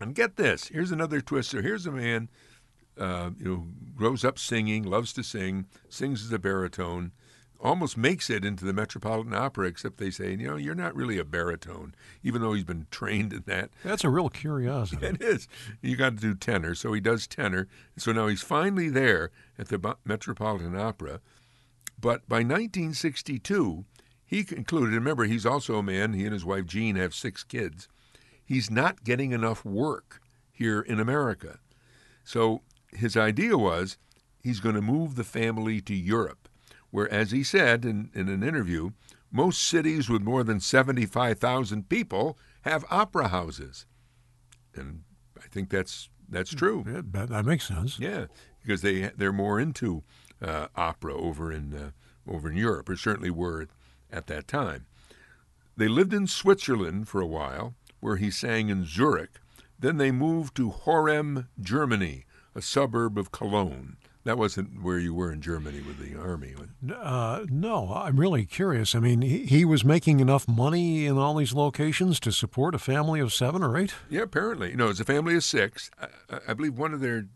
And 0.00 0.14
get 0.14 0.36
this 0.36 0.68
here's 0.68 0.92
another 0.92 1.20
twist. 1.20 1.50
So 1.50 1.60
here's 1.60 1.86
a 1.86 1.92
man, 1.92 2.28
uh, 2.98 3.30
you 3.38 3.44
know, 3.44 3.66
grows 3.96 4.24
up 4.24 4.38
singing, 4.38 4.82
loves 4.82 5.12
to 5.14 5.22
sing, 5.22 5.66
sings 5.88 6.24
as 6.24 6.32
a 6.32 6.38
baritone, 6.38 7.12
almost 7.62 7.96
makes 7.96 8.30
it 8.30 8.44
into 8.44 8.64
the 8.64 8.72
Metropolitan 8.72 9.34
Opera, 9.34 9.66
except 9.66 9.98
they 9.98 10.10
say, 10.10 10.30
you 10.30 10.48
know, 10.48 10.56
you're 10.56 10.74
not 10.74 10.94
really 10.94 11.18
a 11.18 11.24
baritone, 11.24 11.94
even 12.22 12.40
though 12.40 12.52
he's 12.52 12.64
been 12.64 12.86
trained 12.90 13.32
in 13.32 13.44
that. 13.46 13.70
That's 13.84 14.04
a 14.04 14.08
real 14.08 14.28
curiosity. 14.28 15.06
It 15.10 15.22
is. 15.22 15.48
You 15.82 15.96
got 15.96 16.16
to 16.16 16.20
do 16.20 16.34
tenor. 16.34 16.74
So 16.74 16.92
he 16.92 17.00
does 17.00 17.26
tenor. 17.26 17.68
So 17.96 18.12
now 18.12 18.28
he's 18.28 18.42
finally 18.42 18.88
there 18.88 19.30
at 19.58 19.68
the 19.68 19.96
Metropolitan 20.04 20.76
Opera. 20.76 21.20
But 22.00 22.28
by 22.28 22.36
1962, 22.36 23.84
he 24.24 24.44
concluded, 24.44 24.94
remember, 24.94 25.24
he's 25.24 25.44
also 25.44 25.76
a 25.76 25.82
man, 25.82 26.14
he 26.14 26.24
and 26.24 26.32
his 26.32 26.44
wife 26.44 26.66
Jean 26.66 26.96
have 26.96 27.14
six 27.14 27.42
kids. 27.42 27.88
He's 28.42 28.70
not 28.70 29.04
getting 29.04 29.32
enough 29.32 29.64
work 29.64 30.20
here 30.52 30.80
in 30.80 31.00
America. 31.00 31.58
So 32.24 32.62
his 32.92 33.16
idea 33.16 33.56
was 33.56 33.96
he's 34.42 34.60
going 34.60 34.74
to 34.74 34.82
move 34.82 35.14
the 35.14 35.24
family 35.24 35.80
to 35.82 35.94
Europe, 35.94 36.48
where, 36.90 37.10
as 37.12 37.30
he 37.30 37.42
said 37.42 37.84
in, 37.84 38.10
in 38.14 38.28
an 38.28 38.42
interview, 38.42 38.90
most 39.30 39.62
cities 39.62 40.08
with 40.08 40.22
more 40.22 40.42
than 40.42 40.60
75,000 40.60 41.88
people 41.88 42.38
have 42.62 42.84
opera 42.90 43.28
houses. 43.28 43.86
And 44.74 45.02
I 45.38 45.46
think 45.48 45.70
that's 45.70 46.08
that's 46.28 46.54
true. 46.54 46.84
Yeah, 46.86 47.02
that, 47.12 47.28
that 47.30 47.44
makes 47.44 47.66
sense. 47.66 47.98
Yeah, 47.98 48.26
because 48.62 48.82
they 48.82 49.10
they're 49.16 49.32
more 49.32 49.58
into 49.58 50.04
uh, 50.40 50.68
opera 50.76 51.14
over 51.14 51.52
in 51.52 51.74
uh, 51.74 51.90
over 52.30 52.50
in 52.50 52.56
Europe, 52.56 52.88
or 52.88 52.96
certainly 52.96 53.30
were 53.30 53.66
at 54.12 54.26
that 54.28 54.46
time. 54.46 54.86
They 55.76 55.88
lived 55.88 56.12
in 56.12 56.26
Switzerland 56.26 57.08
for 57.08 57.20
a 57.20 57.26
while, 57.26 57.74
where 58.00 58.16
he 58.16 58.30
sang 58.30 58.68
in 58.68 58.84
Zurich. 58.84 59.40
Then 59.78 59.96
they 59.96 60.10
moved 60.10 60.54
to 60.56 60.70
Horem, 60.70 61.48
Germany, 61.58 62.26
a 62.54 62.62
suburb 62.62 63.18
of 63.18 63.32
Cologne. 63.32 63.96
That 64.24 64.36
wasn't 64.36 64.82
where 64.82 64.98
you 64.98 65.14
were 65.14 65.32
in 65.32 65.40
Germany 65.40 65.80
with 65.80 65.98
the 65.98 66.18
army. 66.18 66.54
Uh, 66.94 67.46
no, 67.48 67.90
I'm 67.94 68.20
really 68.20 68.44
curious. 68.44 68.94
I 68.94 69.00
mean, 69.00 69.22
he, 69.22 69.46
he, 69.46 69.64
was 69.64 69.82
making 69.82 70.20
enough 70.20 70.46
money 70.46 71.06
in 71.06 71.16
all 71.16 71.34
these 71.36 71.54
locations 71.54 72.20
to 72.20 72.32
support 72.32 72.74
a 72.74 72.78
family 72.78 73.18
of 73.20 73.32
seven 73.32 73.62
or 73.62 73.78
eight? 73.78 73.94
Yeah, 74.10 74.22
apparently. 74.22 74.76
No, 74.76 74.90
it's 74.90 75.00
a 75.00 75.06
family 75.06 75.36
of 75.36 75.44
six. 75.44 75.90
I, 75.98 76.38
I 76.48 76.54
believe 76.54 76.76
one 76.76 76.92
of 76.92 77.00
their 77.00 77.28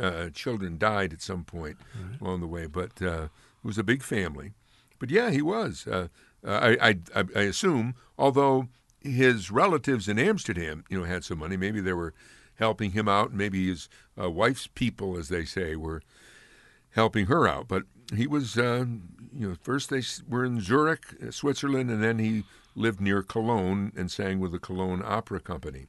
uh, 0.00 0.30
children 0.30 0.78
died 0.78 1.12
at 1.12 1.20
some 1.20 1.44
point 1.44 1.76
right. 1.94 2.20
along 2.20 2.40
the 2.40 2.46
way, 2.46 2.66
but 2.66 3.02
uh, 3.02 3.24
it 3.24 3.64
was 3.64 3.76
a 3.76 3.84
big 3.84 4.02
family. 4.02 4.52
But 4.98 5.10
yeah, 5.10 5.30
he 5.30 5.42
was. 5.42 5.86
Uh, 5.86 6.08
I, 6.46 6.98
I, 7.14 7.24
I 7.36 7.40
assume, 7.42 7.94
although 8.18 8.68
his 9.00 9.50
relatives 9.50 10.08
in 10.08 10.18
Amsterdam, 10.18 10.84
you 10.88 10.98
know, 10.98 11.04
had 11.04 11.24
some 11.24 11.38
money, 11.38 11.56
maybe 11.56 11.80
there 11.80 11.96
were 11.96 12.14
helping 12.56 12.92
him 12.92 13.08
out. 13.08 13.32
Maybe 13.32 13.68
his 13.68 13.88
uh, 14.20 14.30
wife's 14.30 14.66
people, 14.66 15.16
as 15.16 15.28
they 15.28 15.44
say, 15.44 15.76
were 15.76 16.02
helping 16.90 17.26
her 17.26 17.46
out. 17.46 17.68
But 17.68 17.84
he 18.14 18.26
was, 18.26 18.56
uh, 18.56 18.84
you 19.36 19.48
know, 19.48 19.56
first 19.60 19.90
they 19.90 20.02
were 20.28 20.44
in 20.44 20.60
Zurich, 20.60 21.04
uh, 21.22 21.30
Switzerland, 21.30 21.90
and 21.90 22.02
then 22.02 22.18
he 22.18 22.44
lived 22.76 23.00
near 23.00 23.22
Cologne 23.22 23.92
and 23.96 24.10
sang 24.10 24.40
with 24.40 24.52
the 24.52 24.58
Cologne 24.58 25.02
Opera 25.04 25.40
Company. 25.40 25.86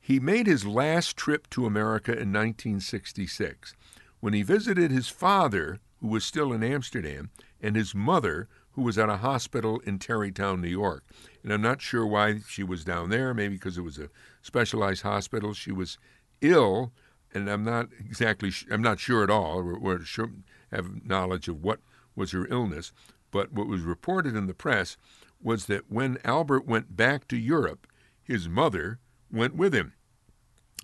He 0.00 0.18
made 0.18 0.46
his 0.46 0.66
last 0.66 1.16
trip 1.16 1.48
to 1.50 1.66
America 1.66 2.12
in 2.12 2.32
1966 2.32 3.74
when 4.20 4.32
he 4.32 4.42
visited 4.42 4.90
his 4.90 5.08
father, 5.08 5.80
who 6.00 6.08
was 6.08 6.24
still 6.24 6.52
in 6.52 6.62
Amsterdam, 6.62 7.30
and 7.60 7.76
his 7.76 7.94
mother, 7.94 8.48
who 8.72 8.82
was 8.82 8.98
at 8.98 9.08
a 9.08 9.18
hospital 9.18 9.80
in 9.80 9.98
Tarrytown, 9.98 10.60
New 10.60 10.68
York. 10.68 11.04
And 11.42 11.52
I'm 11.52 11.62
not 11.62 11.82
sure 11.82 12.06
why 12.06 12.40
she 12.48 12.62
was 12.62 12.84
down 12.84 13.10
there, 13.10 13.34
maybe 13.34 13.54
because 13.54 13.78
it 13.78 13.82
was 13.82 13.98
a 13.98 14.10
specialized 14.42 15.02
hospital. 15.02 15.54
She 15.54 15.72
was 15.72 15.98
ill, 16.40 16.92
and 17.34 17.48
I'm 17.48 17.64
not 17.64 17.88
exactly, 17.98 18.52
I'm 18.70 18.82
not 18.82 19.00
sure 19.00 19.24
at 19.24 19.30
all, 19.30 19.58
or, 19.58 19.76
or 19.76 20.00
sure, 20.00 20.30
have 20.70 21.04
knowledge 21.04 21.48
of 21.48 21.62
what 21.62 21.80
was 22.14 22.32
her 22.32 22.46
illness. 22.48 22.92
But 23.30 23.52
what 23.52 23.66
was 23.66 23.82
reported 23.82 24.36
in 24.36 24.46
the 24.46 24.54
press 24.54 24.96
was 25.42 25.66
that 25.66 25.90
when 25.90 26.18
Albert 26.24 26.66
went 26.66 26.96
back 26.96 27.26
to 27.28 27.36
Europe, 27.36 27.86
his 28.22 28.48
mother 28.48 28.98
went 29.32 29.56
with 29.56 29.74
him 29.74 29.94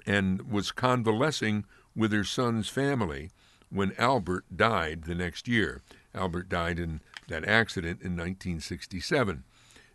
and 0.06 0.50
was 0.50 0.72
convalescing 0.72 1.64
with 1.94 2.12
her 2.12 2.24
son's 2.24 2.68
family 2.68 3.30
when 3.70 3.92
Albert 3.98 4.44
died 4.54 5.04
the 5.04 5.14
next 5.14 5.48
year. 5.48 5.82
Albert 6.14 6.48
died 6.48 6.78
in 6.78 7.00
that 7.28 7.44
accident 7.44 8.00
in 8.00 8.12
1967. 8.12 9.44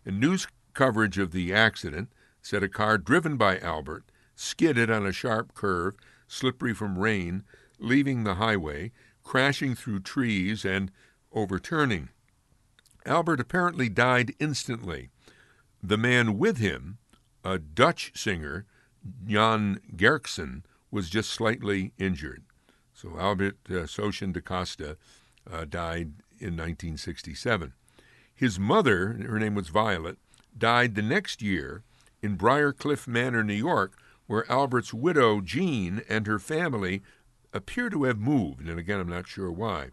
And 0.04 0.20
news 0.20 0.46
coverage 0.74 1.18
of 1.18 1.32
the 1.32 1.52
accident 1.52 2.10
said 2.40 2.62
a 2.62 2.68
car 2.68 2.98
driven 2.98 3.36
by 3.36 3.58
Albert 3.58 4.04
skidded 4.34 4.90
on 4.90 5.06
a 5.06 5.12
sharp 5.12 5.54
curve, 5.54 5.94
slippery 6.26 6.74
from 6.74 6.98
rain, 6.98 7.44
leaving 7.78 8.24
the 8.24 8.34
highway, 8.34 8.90
crashing 9.22 9.74
through 9.74 10.00
trees, 10.00 10.64
and 10.64 10.90
overturning. 11.32 12.08
Albert 13.06 13.40
apparently 13.40 13.88
died 13.88 14.34
instantly. 14.38 15.10
The 15.82 15.98
man 15.98 16.38
with 16.38 16.58
him, 16.58 16.98
a 17.44 17.58
Dutch 17.58 18.12
singer, 18.14 18.66
Jan 19.26 19.80
Gerksen, 19.96 20.62
was 20.90 21.10
just 21.10 21.30
slightly 21.30 21.92
injured. 21.98 22.44
So 22.94 23.18
Albert 23.18 23.56
uh, 23.68 23.86
Sosjen 23.86 24.32
da 24.32 24.40
Costa 24.40 24.96
uh, 25.50 25.64
died 25.64 26.12
in 26.42 26.54
1967. 26.56 27.72
His 28.34 28.58
mother, 28.58 29.18
her 29.28 29.38
name 29.38 29.54
was 29.54 29.68
Violet, 29.68 30.18
died 30.56 30.94
the 30.94 31.02
next 31.02 31.40
year 31.40 31.82
in 32.22 32.36
Briarcliff 32.36 33.06
Manor, 33.06 33.44
New 33.44 33.54
York, 33.54 33.96
where 34.26 34.50
Albert's 34.50 34.94
widow, 34.94 35.40
Jean, 35.40 36.02
and 36.08 36.26
her 36.26 36.38
family 36.38 37.02
appear 37.52 37.90
to 37.90 38.04
have 38.04 38.18
moved. 38.18 38.68
And 38.68 38.78
again, 38.78 39.00
I'm 39.00 39.08
not 39.08 39.28
sure 39.28 39.50
why. 39.50 39.88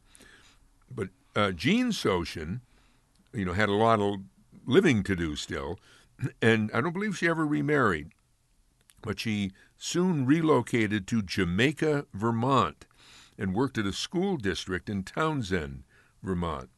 But 0.94 1.10
uh, 1.36 1.52
Jean 1.52 1.92
Sosjen, 1.92 2.62
you 3.34 3.46
know, 3.46 3.54
had 3.54 3.70
a 3.70 3.74
lot 3.74 4.00
of 4.00 4.22
living 4.66 5.04
to 5.04 5.16
do 5.16 5.36
still, 5.36 5.80
and 6.42 6.72
I 6.74 6.82
don't 6.82 6.94
believe 6.94 7.18
she 7.18 7.28
ever 7.28 7.46
remarried. 7.46 8.10
But 9.02 9.20
she 9.20 9.52
soon 9.78 10.26
relocated 10.26 11.08
to 11.08 11.22
Jamaica, 11.22 12.06
Vermont, 12.14 12.86
and 13.38 13.56
worked 13.56 13.78
at 13.78 13.86
a 13.86 13.94
school 13.94 14.38
district 14.38 14.90
in 14.90 15.04
Townshend, 15.04 15.84
Vermont. 16.22 16.70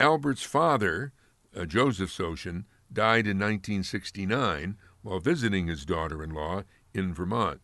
Albert's 0.00 0.42
father, 0.42 1.12
uh, 1.56 1.64
Joseph 1.64 2.10
Sosjen, 2.10 2.64
died 2.92 3.26
in 3.26 3.38
1969 3.38 4.76
while 5.02 5.18
visiting 5.18 5.66
his 5.66 5.84
daughter 5.84 6.22
in 6.22 6.30
law 6.30 6.62
in 6.94 7.14
Vermont. 7.14 7.60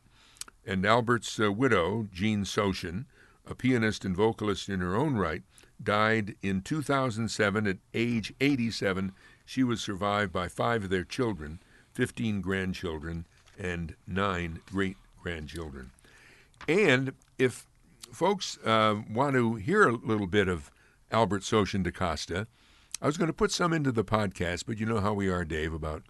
And 0.65 0.85
Albert's 0.85 1.39
uh, 1.41 1.51
widow, 1.53 2.09
Jean 2.13 2.45
Sosjen, 2.45 3.07
a 3.47 3.55
pianist 3.55 4.05
and 4.05 4.17
vocalist 4.17 4.69
in 4.69 4.81
her 4.81 4.95
own 4.95 5.17
right, 5.17 5.43
died 5.83 6.35
in 6.43 6.61
2007 6.61 7.67
at 7.67 7.79
age 7.95 8.33
87. 8.41 9.13
She 9.45 9.65
was 9.65 9.81
survived 9.81 10.33
by 10.33 10.49
five 10.49 10.85
of 10.85 10.91
their 10.91 11.05
children, 11.05 11.61
15 11.95 12.41
grandchildren, 12.41 13.27
and 13.59 13.95
nine 14.07 14.61
great 14.71 14.97
grandchildren. 15.23 15.91
And 16.67 17.13
if 17.39 17.67
folks 18.13 18.59
uh, 18.65 18.97
want 19.11 19.35
to 19.35 19.55
hear 19.55 19.89
a 19.89 19.93
little 19.93 20.27
bit 20.27 20.49
of 20.49 20.71
Albert 21.11 21.43
Sosjen 21.43 21.83
da 21.83 21.91
Costa, 21.91 22.47
I 23.01 23.07
was 23.07 23.17
going 23.17 23.29
to 23.29 23.35
put 23.35 23.53
some 23.53 23.73
into 23.73 23.93
the 23.93 24.05
podcast, 24.05 24.65
but 24.67 24.79
you 24.79 24.87
know 24.87 25.01
how 25.01 25.15
we 25.15 25.29
are, 25.29 25.45
Dave, 25.45 25.73
about 25.73 26.03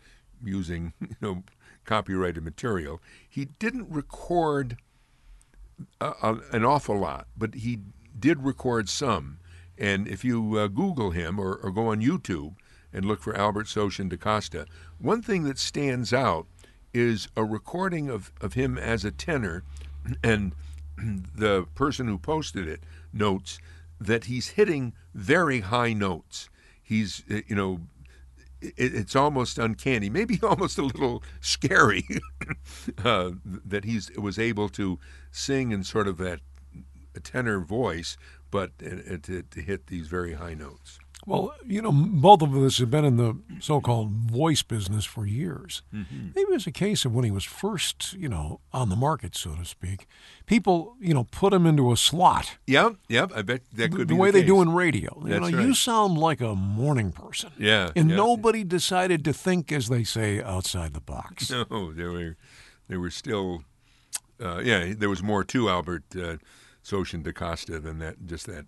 using 0.43 0.93
you 1.00 1.17
know 1.21 1.43
copyrighted 1.85 2.43
material. 2.43 3.00
He 3.28 3.47
didn't 3.47 3.90
record 3.90 4.76
a, 6.00 6.12
a, 6.23 6.38
an 6.52 6.64
awful 6.64 6.99
lot, 6.99 7.26
but 7.37 7.55
he 7.55 7.81
did 8.19 8.45
record 8.45 8.88
some. 8.88 9.38
And 9.76 10.09
if 10.09 10.25
you 10.25 10.59
uh, 10.59 10.67
Google 10.67 11.11
him 11.11 11.38
or, 11.38 11.55
or, 11.55 11.71
go 11.71 11.88
on 11.88 12.00
YouTube 12.00 12.57
and 12.93 13.05
look 13.05 13.21
for 13.21 13.37
Albert 13.37 13.67
Sosjen 13.67 14.09
da 14.09 14.17
Costa, 14.17 14.67
one 14.99 15.23
thing 15.23 15.45
that 15.45 15.57
stands 15.59 16.12
out 16.12 16.47
is 16.93 17.28
a 17.37 17.45
recording 17.45 18.11
of, 18.11 18.33
of 18.40 18.55
him 18.55 18.76
as 18.76 19.05
a 19.05 19.12
tenor, 19.12 19.62
and 20.25 20.52
the 20.97 21.67
person 21.75 22.09
who 22.09 22.19
posted 22.19 22.67
it 22.67 22.83
notes 23.12 23.61
that 24.00 24.25
he's 24.25 24.49
hitting 24.49 24.95
very 25.14 25.61
high 25.61 25.93
notes. 25.93 26.49
He's, 26.83 27.23
uh, 27.31 27.40
you 27.47 27.57
know, 27.57 27.81
it, 28.61 28.95
it's 28.95 29.17
almost 29.17 29.59
uncanny, 29.59 30.09
maybe 30.11 30.38
almost 30.43 30.78
a 30.78 30.83
little 30.83 31.23
scary 31.40 32.07
uh, 33.05 33.33
that 33.45 33.85
he 33.85 34.00
was 34.17 34.38
able 34.38 34.69
to 34.71 34.99
sing 35.31 35.73
in 35.73 35.85
sort 35.85 36.09
of 36.09 36.19
that 36.19 36.40
tenor 37.23 37.61
voice, 37.61 38.17
but 38.50 38.73
uh, 38.85 39.17
to 39.23 39.45
hit 39.55 39.88
these 39.88 40.07
very 40.07 40.35
high 40.35 40.55
notes. 40.55 40.99
Well, 41.28 41.54
you 41.66 41.82
know, 41.82 41.92
both 41.92 42.40
of 42.40 42.56
us 42.56 42.78
have 42.78 42.90
been 42.90 43.04
in 43.04 43.18
the 43.18 43.37
so-called 43.61 44.11
voice 44.11 44.62
business 44.62 45.04
for 45.04 45.26
years. 45.26 45.82
Mm-hmm. 45.94 46.28
Maybe 46.35 46.40
it 46.40 46.54
was 46.54 46.66
a 46.66 46.73
case 46.73 47.04
of 47.04 47.14
when 47.14 47.26
he 47.26 47.30
was 47.30 47.44
first, 47.44 48.14
you 48.14 48.30
know, 48.30 48.61
on 48.73 48.88
the 48.88 48.97
market, 48.97 49.37
so 49.37 49.54
to 49.54 49.66
speak. 49.66 50.06
People, 50.47 50.97
you 51.00 51.12
know, 51.12 51.25
put 51.25 51.52
him 51.52 51.66
into 51.66 51.92
a 51.92 51.99
slot. 51.99 52.56
Yep, 52.66 52.97
yep. 53.11 53.30
I 53.35 53.42
bet 53.42 53.61
that 53.75 53.90
could 53.90 54.00
the, 54.00 54.06
be 54.06 54.14
the 54.14 54.20
way 54.20 54.30
the 54.30 54.40
they 54.40 54.47
do 54.47 54.62
in 54.62 54.73
radio. 54.73 55.20
That's 55.23 55.35
you 55.35 55.52
know, 55.52 55.58
right. 55.58 55.66
you 55.66 55.75
sound 55.75 56.16
like 56.16 56.40
a 56.40 56.54
morning 56.54 57.12
person. 57.12 57.52
Yeah, 57.58 57.90
and 57.94 58.08
yeah. 58.08 58.16
nobody 58.16 58.64
decided 58.64 59.23
to 59.26 59.35
think, 59.35 59.70
as 59.70 59.90
they 59.90 60.04
say, 60.04 60.42
outside 60.42 60.94
the 60.94 61.00
box. 61.00 61.52
No, 61.70 61.92
they 61.92 62.04
were 62.04 62.37
there 62.88 63.00
were 63.00 63.11
still, 63.11 63.64
uh, 64.40 64.61
yeah, 64.64 64.94
there 64.97 65.11
was 65.11 65.23
more 65.23 65.44
to 65.44 65.68
Albert 65.68 66.04
uh, 66.16 66.37
Soc 66.82 67.08
da 67.11 67.32
Costa 67.32 67.78
than 67.78 67.99
that, 67.99 68.26
just 68.26 68.47
that 68.47 68.64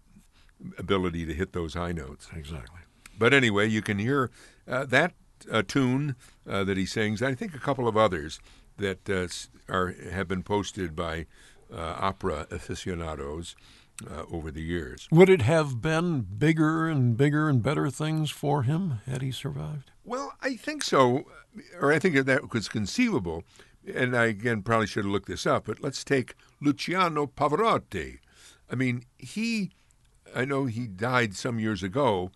ability 0.79 1.27
to 1.27 1.35
hit 1.35 1.53
those 1.53 1.75
high 1.75 1.93
notes. 1.93 2.29
Exactly. 2.35 2.81
But 3.19 3.35
anyway, 3.35 3.69
you 3.69 3.83
can 3.83 3.99
hear 3.99 4.31
uh, 4.67 4.85
that 4.87 5.13
uh, 5.51 5.63
tune 5.67 6.17
uh, 6.49 6.65
that 6.65 6.77
he 6.77 6.87
sings. 6.87 7.23
I 7.23 7.35
think 7.35 7.55
a 7.55 7.59
couple 7.59 7.89
of 7.89 7.97
others 7.97 8.41
that 8.77 9.09
uh, 9.09 9.29
are 9.73 9.95
have 10.11 10.29
been 10.29 10.43
posted 10.43 10.97
by 10.97 11.27
uh, 11.73 11.97
opera 11.99 12.47
aficionados 12.51 13.55
uh, 14.11 14.25
over 14.31 14.51
the 14.51 14.63
years. 14.63 15.09
Would 15.11 15.29
it 15.29 15.43
have 15.43 15.81
been 15.81 16.23
bigger 16.23 16.89
and 16.89 17.17
bigger 17.17 17.49
and 17.49 17.63
better 17.63 17.91
things 17.91 18.31
for 18.31 18.63
him 18.63 19.01
had 19.07 19.23
he 19.23 19.31
survived? 19.31 19.91
Well, 20.05 20.33
I 20.41 20.57
think 20.57 20.83
so, 20.83 21.25
or 21.81 21.93
I 21.93 21.99
think 21.99 22.17
that 22.17 22.53
was 22.53 22.69
conceivable. 22.69 23.45
And 23.95 24.17
I 24.17 24.27
again 24.27 24.63
probably 24.63 24.87
should 24.87 25.05
have 25.05 25.13
looked 25.13 25.29
this 25.29 25.47
up, 25.47 25.67
but 25.67 25.83
let's 25.83 26.05
take 26.05 26.35
Luciano 26.61 27.27
Pavarotti. 27.27 28.19
I 28.71 28.75
mean, 28.75 29.05
he, 29.19 29.71
I 30.35 30.45
know 30.45 30.67
he 30.67 30.87
died 30.87 31.35
some 31.35 31.59
years 31.59 31.83
ago, 31.83 32.31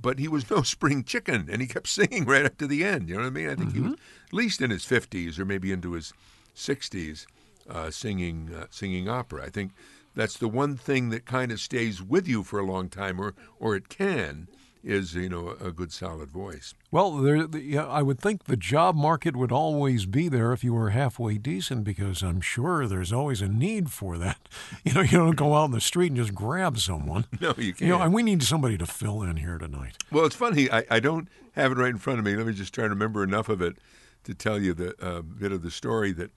but 0.00 0.18
he 0.18 0.28
was 0.28 0.50
no 0.50 0.62
spring 0.62 1.04
chicken, 1.04 1.48
and 1.50 1.60
he 1.60 1.68
kept 1.68 1.88
singing 1.88 2.24
right 2.24 2.44
up 2.44 2.58
to 2.58 2.66
the 2.66 2.84
end. 2.84 3.08
You 3.08 3.16
know 3.16 3.22
what 3.22 3.28
I 3.28 3.30
mean? 3.30 3.48
I 3.48 3.54
think 3.54 3.70
mm-hmm. 3.70 3.82
he 3.84 3.90
was 3.90 3.98
at 4.28 4.34
least 4.34 4.60
in 4.60 4.70
his 4.70 4.84
fifties 4.84 5.38
or 5.38 5.44
maybe 5.44 5.72
into 5.72 5.92
his 5.92 6.12
sixties, 6.54 7.26
uh, 7.68 7.90
singing 7.90 8.50
uh, 8.54 8.66
singing 8.70 9.08
opera. 9.08 9.44
I 9.44 9.50
think 9.50 9.72
that's 10.14 10.36
the 10.36 10.48
one 10.48 10.76
thing 10.76 11.10
that 11.10 11.24
kind 11.24 11.52
of 11.52 11.60
stays 11.60 12.02
with 12.02 12.28
you 12.28 12.42
for 12.42 12.58
a 12.58 12.66
long 12.66 12.88
time, 12.88 13.20
or 13.20 13.34
or 13.58 13.76
it 13.76 13.88
can 13.88 14.48
is 14.84 15.14
you 15.14 15.28
know 15.28 15.56
a 15.60 15.70
good 15.70 15.92
solid 15.92 16.30
voice. 16.30 16.74
Well, 16.90 17.12
there, 17.18 17.46
the, 17.46 17.62
yeah, 17.62 17.86
I 17.86 18.02
would 18.02 18.18
think 18.18 18.44
the 18.44 18.56
job 18.56 18.96
market 18.96 19.36
would 19.36 19.52
always 19.52 20.06
be 20.06 20.28
there 20.28 20.52
if 20.52 20.64
you 20.64 20.74
were 20.74 20.90
halfway 20.90 21.38
decent, 21.38 21.84
because 21.84 22.22
I'm 22.22 22.40
sure 22.40 22.86
there's 22.86 23.12
always 23.12 23.40
a 23.40 23.48
need 23.48 23.90
for 23.90 24.18
that. 24.18 24.38
You 24.84 24.94
know, 24.94 25.00
you 25.02 25.18
don't 25.18 25.36
go 25.36 25.54
out 25.54 25.66
in 25.66 25.70
the 25.70 25.80
street 25.80 26.08
and 26.08 26.16
just 26.16 26.34
grab 26.34 26.78
someone. 26.78 27.26
No, 27.40 27.54
you 27.56 27.72
can't. 27.72 27.80
You 27.80 27.88
know, 27.88 28.00
and 28.00 28.12
we 28.12 28.22
need 28.22 28.42
somebody 28.42 28.76
to 28.78 28.86
fill 28.86 29.22
in 29.22 29.36
here 29.36 29.58
tonight. 29.58 29.96
Well, 30.10 30.24
it's 30.24 30.36
funny. 30.36 30.70
I, 30.70 30.84
I 30.90 31.00
don't 31.00 31.28
have 31.52 31.72
it 31.72 31.78
right 31.78 31.90
in 31.90 31.98
front 31.98 32.18
of 32.18 32.24
me. 32.24 32.34
Let 32.36 32.46
me 32.46 32.52
just 32.52 32.74
try 32.74 32.84
to 32.84 32.90
remember 32.90 33.22
enough 33.22 33.48
of 33.48 33.60
it 33.62 33.76
to 34.24 34.34
tell 34.34 34.60
you 34.60 34.74
the 34.74 34.94
uh, 35.04 35.22
bit 35.22 35.52
of 35.52 35.62
the 35.62 35.70
story 35.70 36.12
that 36.12 36.30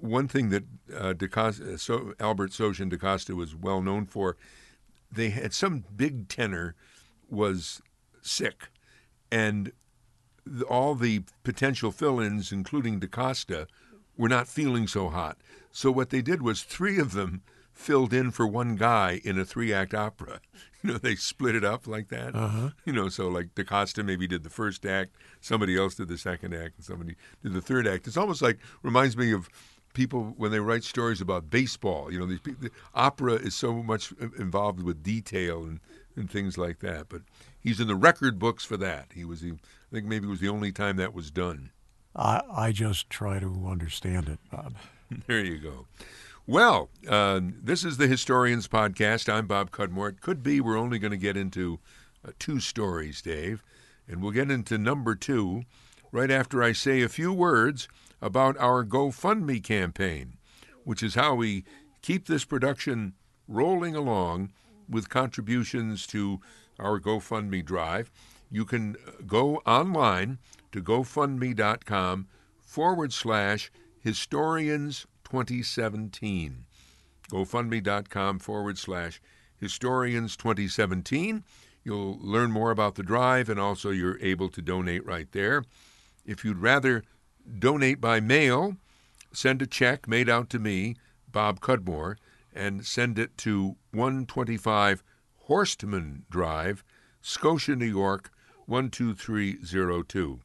one 0.00 0.28
thing 0.28 0.50
that 0.50 0.64
uh, 0.96 1.12
DaCosta, 1.12 1.78
so 1.78 2.14
Albert 2.20 2.52
Soc 2.52 2.76
da 2.76 2.96
Costa 2.96 3.34
was 3.34 3.54
well 3.54 3.80
known 3.80 4.06
for, 4.06 4.36
they 5.10 5.30
had 5.30 5.52
some 5.52 5.84
big 5.96 6.28
tenor 6.28 6.74
was 7.30 7.82
sick, 8.22 8.70
and 9.30 9.72
all 10.68 10.94
the 10.94 11.22
potential 11.42 11.90
fill-ins, 11.90 12.52
including 12.52 13.00
DaCosta, 13.00 13.66
were 14.16 14.28
not 14.28 14.48
feeling 14.48 14.86
so 14.86 15.08
hot. 15.08 15.38
So 15.70 15.90
what 15.90 16.10
they 16.10 16.22
did 16.22 16.42
was 16.42 16.62
three 16.62 16.98
of 16.98 17.12
them 17.12 17.42
filled 17.72 18.12
in 18.12 18.30
for 18.30 18.46
one 18.46 18.76
guy 18.76 19.20
in 19.24 19.38
a 19.38 19.44
three-act 19.44 19.94
opera. 19.94 20.40
You 20.84 20.92
know, 20.92 20.98
they 20.98 21.14
split 21.14 21.54
it 21.54 21.64
up 21.64 21.86
like 21.86 22.08
that. 22.08 22.36
Uh-huh. 22.36 22.68
You 22.84 22.92
know, 22.92 23.08
so 23.08 23.28
like 23.28 23.54
DaCosta 23.54 24.02
maybe 24.04 24.26
did 24.26 24.42
the 24.42 24.50
first 24.50 24.84
act, 24.84 25.16
somebody 25.40 25.78
else 25.78 25.94
did 25.94 26.08
the 26.08 26.18
second 26.18 26.52
act, 26.52 26.76
and 26.76 26.84
somebody 26.84 27.16
did 27.42 27.54
the 27.54 27.62
third 27.62 27.86
act. 27.88 28.06
It's 28.06 28.18
almost 28.18 28.42
like 28.42 28.58
reminds 28.82 29.16
me 29.16 29.32
of 29.32 29.48
people 29.94 30.34
when 30.36 30.50
they 30.50 30.60
write 30.60 30.84
stories 30.84 31.22
about 31.22 31.48
baseball. 31.48 32.12
You 32.12 32.18
know, 32.18 32.26
these 32.26 32.40
the 32.42 32.70
opera 32.94 33.32
is 33.36 33.54
so 33.54 33.82
much 33.82 34.12
involved 34.38 34.82
with 34.82 35.02
detail 35.02 35.64
and, 35.64 35.80
and 36.16 36.30
things 36.30 36.56
like 36.58 36.80
that. 36.80 37.08
But 37.08 37.22
he's 37.60 37.80
in 37.80 37.88
the 37.88 37.94
record 37.96 38.38
books 38.38 38.64
for 38.64 38.76
that. 38.76 39.08
He 39.14 39.24
was, 39.24 39.40
the, 39.40 39.52
I 39.52 39.92
think, 39.92 40.06
maybe 40.06 40.26
it 40.26 40.30
was 40.30 40.40
the 40.40 40.48
only 40.48 40.72
time 40.72 40.96
that 40.96 41.14
was 41.14 41.30
done. 41.30 41.70
I 42.16 42.42
I 42.52 42.72
just 42.72 43.10
try 43.10 43.40
to 43.40 43.66
understand 43.68 44.28
it, 44.28 44.38
Bob. 44.50 44.74
there 45.26 45.44
you 45.44 45.58
go. 45.58 45.86
Well, 46.46 46.90
uh, 47.08 47.40
this 47.42 47.84
is 47.84 47.96
the 47.96 48.06
Historians 48.06 48.68
Podcast. 48.68 49.32
I'm 49.32 49.46
Bob 49.46 49.70
Cudmore. 49.70 50.10
It 50.10 50.20
could 50.20 50.42
be 50.42 50.60
we're 50.60 50.76
only 50.76 50.98
going 50.98 51.10
to 51.10 51.16
get 51.16 51.36
into 51.36 51.80
uh, 52.26 52.32
two 52.38 52.60
stories, 52.60 53.22
Dave, 53.22 53.62
and 54.06 54.22
we'll 54.22 54.30
get 54.30 54.50
into 54.50 54.76
number 54.76 55.14
two 55.14 55.62
right 56.12 56.30
after 56.30 56.62
I 56.62 56.72
say 56.72 57.02
a 57.02 57.08
few 57.08 57.32
words 57.32 57.88
about 58.20 58.56
our 58.58 58.84
GoFundMe 58.84 59.62
campaign, 59.62 60.34
which 60.84 61.02
is 61.02 61.14
how 61.14 61.34
we 61.34 61.64
keep 62.02 62.26
this 62.26 62.44
production 62.44 63.14
rolling 63.48 63.96
along 63.96 64.52
with 64.88 65.08
contributions 65.08 66.06
to 66.08 66.40
our 66.78 67.00
GoFundMe 67.00 67.64
drive. 67.64 68.10
You 68.50 68.64
can 68.64 68.96
uh, 69.06 69.22
go 69.26 69.56
online 69.66 70.38
to 70.72 70.82
gofundme.com 70.82 72.28
forward 72.60 73.12
slash 73.12 73.70
historians 74.00 75.06
2017. 75.24 76.66
GoFundMe.com 77.30 78.38
forward 78.38 78.78
slash 78.78 79.20
historians 79.56 80.36
2017. 80.36 81.44
You'll 81.84 82.18
learn 82.20 82.50
more 82.50 82.70
about 82.70 82.94
the 82.94 83.02
drive 83.02 83.48
and 83.48 83.60
also 83.60 83.90
you're 83.90 84.18
able 84.20 84.48
to 84.50 84.62
donate 84.62 85.04
right 85.04 85.30
there. 85.32 85.64
If 86.24 86.44
you'd 86.44 86.58
rather 86.58 87.04
donate 87.58 88.00
by 88.00 88.20
mail, 88.20 88.76
send 89.32 89.62
a 89.62 89.66
check 89.66 90.08
made 90.08 90.28
out 90.28 90.48
to 90.50 90.58
me, 90.58 90.96
Bob 91.30 91.60
Cudmore, 91.60 92.16
and 92.54 92.86
send 92.86 93.18
it 93.18 93.36
to 93.38 93.76
125 93.94 95.02
Horstman 95.48 96.22
Drive, 96.30 96.84
Scotia, 97.20 97.76
New 97.76 97.86
York 97.86 98.30
12302. 98.68 100.40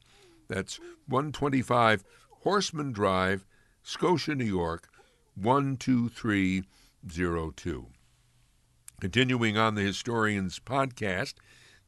That's 0.48 0.80
125 1.08 2.04
Horstman 2.44 2.94
Drive, 2.94 3.46
Scotia, 3.84 4.36
New 4.36 4.46
York 4.46 4.90
12302. 5.42 7.88
Continuing 9.00 9.58
on 9.58 9.76
the 9.76 9.82
Historians 9.82 10.60
podcast, 10.60 11.36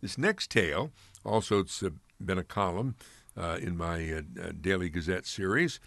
this 0.01 0.17
next 0.17 0.49
tale, 0.49 0.91
also 1.25 1.59
it's 1.59 1.83
been 2.23 2.37
a 2.37 2.43
column 2.43 2.95
uh, 3.37 3.57
in 3.61 3.77
my 3.77 4.11
uh, 4.11 4.21
uh, 4.41 4.51
Daily 4.59 4.89
Gazette 4.89 5.25
series. 5.25 5.79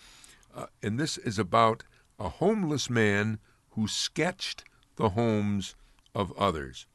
Uh, 0.54 0.66
and 0.82 0.98
this 0.98 1.18
is 1.18 1.38
about 1.38 1.84
a 2.18 2.28
homeless 2.28 2.90
man 2.90 3.38
who 3.70 3.88
sketched 3.88 4.64
the 4.96 5.10
homes 5.10 5.74
of 6.14 6.32
others. 6.38 6.86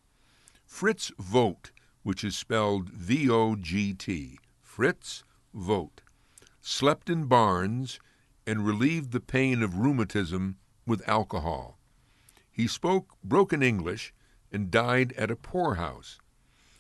Fritz 0.66 1.12
Vogt, 1.20 1.72
which 2.04 2.24
is 2.24 2.38
spelled 2.38 2.90
V 2.90 3.30
O 3.30 3.56
G 3.56 3.94
T, 3.94 4.40
Fritz 4.62 5.24
Vogt, 5.54 6.02
slept 6.62 7.10
in 7.10 7.26
barns 7.26 8.00
and 8.46 8.66
relieved 8.66 9.12
the 9.12 9.20
pain 9.20 9.62
of 9.62 9.78
rheumatism 9.78 10.58
with 10.86 11.08
alcohol. 11.08 11.78
He 12.52 12.68
spoke 12.68 13.16
broken 13.24 13.62
English 13.62 14.14
and 14.52 14.72
died 14.72 15.14
at 15.14 15.32
a 15.32 15.36
poorhouse. 15.36 16.20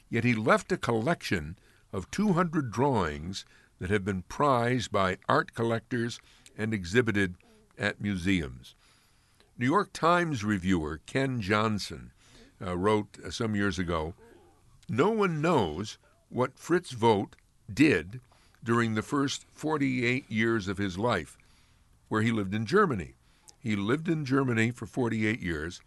Yet 0.09 0.23
he 0.23 0.33
left 0.33 0.71
a 0.71 0.77
collection 0.77 1.57
of 1.93 2.09
200 2.11 2.71
drawings 2.71 3.45
that 3.79 3.89
have 3.89 4.03
been 4.03 4.23
prized 4.23 4.91
by 4.91 5.17
art 5.27 5.53
collectors 5.53 6.19
and 6.57 6.73
exhibited 6.73 7.35
at 7.77 8.01
museums. 8.01 8.75
New 9.59 9.65
York 9.65 9.91
Times 9.91 10.45
reviewer 10.45 11.01
Ken 11.05 11.41
Johnson 11.41 12.11
uh, 12.65 12.77
wrote 12.77 13.17
uh, 13.23 13.29
some 13.29 13.57
years 13.57 13.77
ago 13.77 14.13
No 14.87 15.09
one 15.09 15.41
knows 15.41 15.97
what 16.29 16.57
Fritz 16.57 16.91
Vogt 16.91 17.35
did 17.71 18.21
during 18.63 18.95
the 18.95 19.01
first 19.01 19.45
48 19.51 20.31
years 20.31 20.69
of 20.69 20.77
his 20.77 20.97
life, 20.97 21.37
where 22.07 22.21
he 22.21 22.31
lived 22.31 22.53
in 22.55 22.65
Germany. 22.65 23.15
He 23.59 23.75
lived 23.75 24.07
in 24.07 24.23
Germany 24.23 24.71
for 24.71 24.85
48 24.85 25.41
years, 25.41 25.81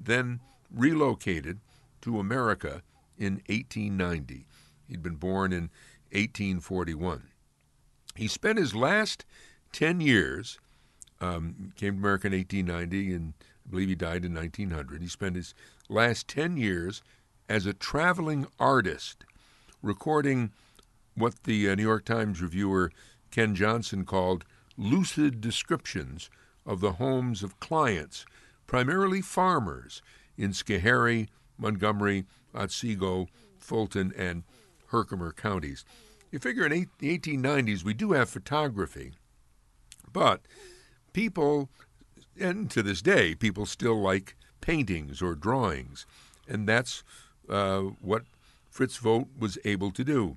then 0.00 0.40
relocated 0.74 1.60
to 2.00 2.18
America 2.18 2.82
in 3.16 3.34
1890. 3.46 4.46
He'd 4.88 5.02
been 5.02 5.14
born 5.14 5.52
in 5.52 5.70
1841. 6.10 7.28
He 8.16 8.26
spent 8.26 8.58
his 8.58 8.74
last 8.74 9.24
10 9.70 10.00
years, 10.00 10.58
um, 11.22 11.72
came 11.76 11.94
to 11.94 11.98
America 11.98 12.26
in 12.26 12.32
1890, 12.34 13.14
and 13.14 13.34
I 13.66 13.70
believe 13.70 13.88
he 13.88 13.94
died 13.94 14.24
in 14.24 14.34
1900. 14.34 15.00
He 15.00 15.08
spent 15.08 15.36
his 15.36 15.54
last 15.88 16.28
10 16.28 16.56
years 16.56 17.02
as 17.48 17.64
a 17.64 17.72
traveling 17.72 18.46
artist, 18.58 19.24
recording 19.82 20.50
what 21.14 21.44
the 21.44 21.68
uh, 21.68 21.74
New 21.74 21.82
York 21.82 22.04
Times 22.04 22.42
reviewer 22.42 22.90
Ken 23.30 23.54
Johnson 23.54 24.04
called 24.04 24.44
lucid 24.76 25.40
descriptions 25.40 26.28
of 26.66 26.80
the 26.80 26.92
homes 26.92 27.42
of 27.42 27.60
clients, 27.60 28.24
primarily 28.66 29.20
farmers 29.20 30.02
in 30.36 30.50
Schoharie, 30.50 31.28
Montgomery, 31.58 32.24
Otsego, 32.54 33.28
Fulton, 33.58 34.12
and 34.16 34.42
Herkimer 34.88 35.32
counties. 35.32 35.84
You 36.30 36.38
figure 36.38 36.66
in 36.66 36.88
the 36.98 37.18
1890s, 37.18 37.84
we 37.84 37.94
do 37.94 38.12
have 38.12 38.30
photography, 38.30 39.12
but 40.12 40.42
people, 41.12 41.68
and 42.38 42.70
to 42.70 42.82
this 42.82 43.02
day, 43.02 43.34
people 43.34 43.66
still 43.66 44.00
like 44.00 44.36
paintings 44.60 45.20
or 45.22 45.34
drawings, 45.34 46.06
and 46.48 46.68
that's 46.68 47.02
uh, 47.48 47.80
what 47.80 48.22
Fritz 48.70 48.96
Vogt 48.96 49.28
was 49.38 49.58
able 49.64 49.90
to 49.90 50.04
do. 50.04 50.36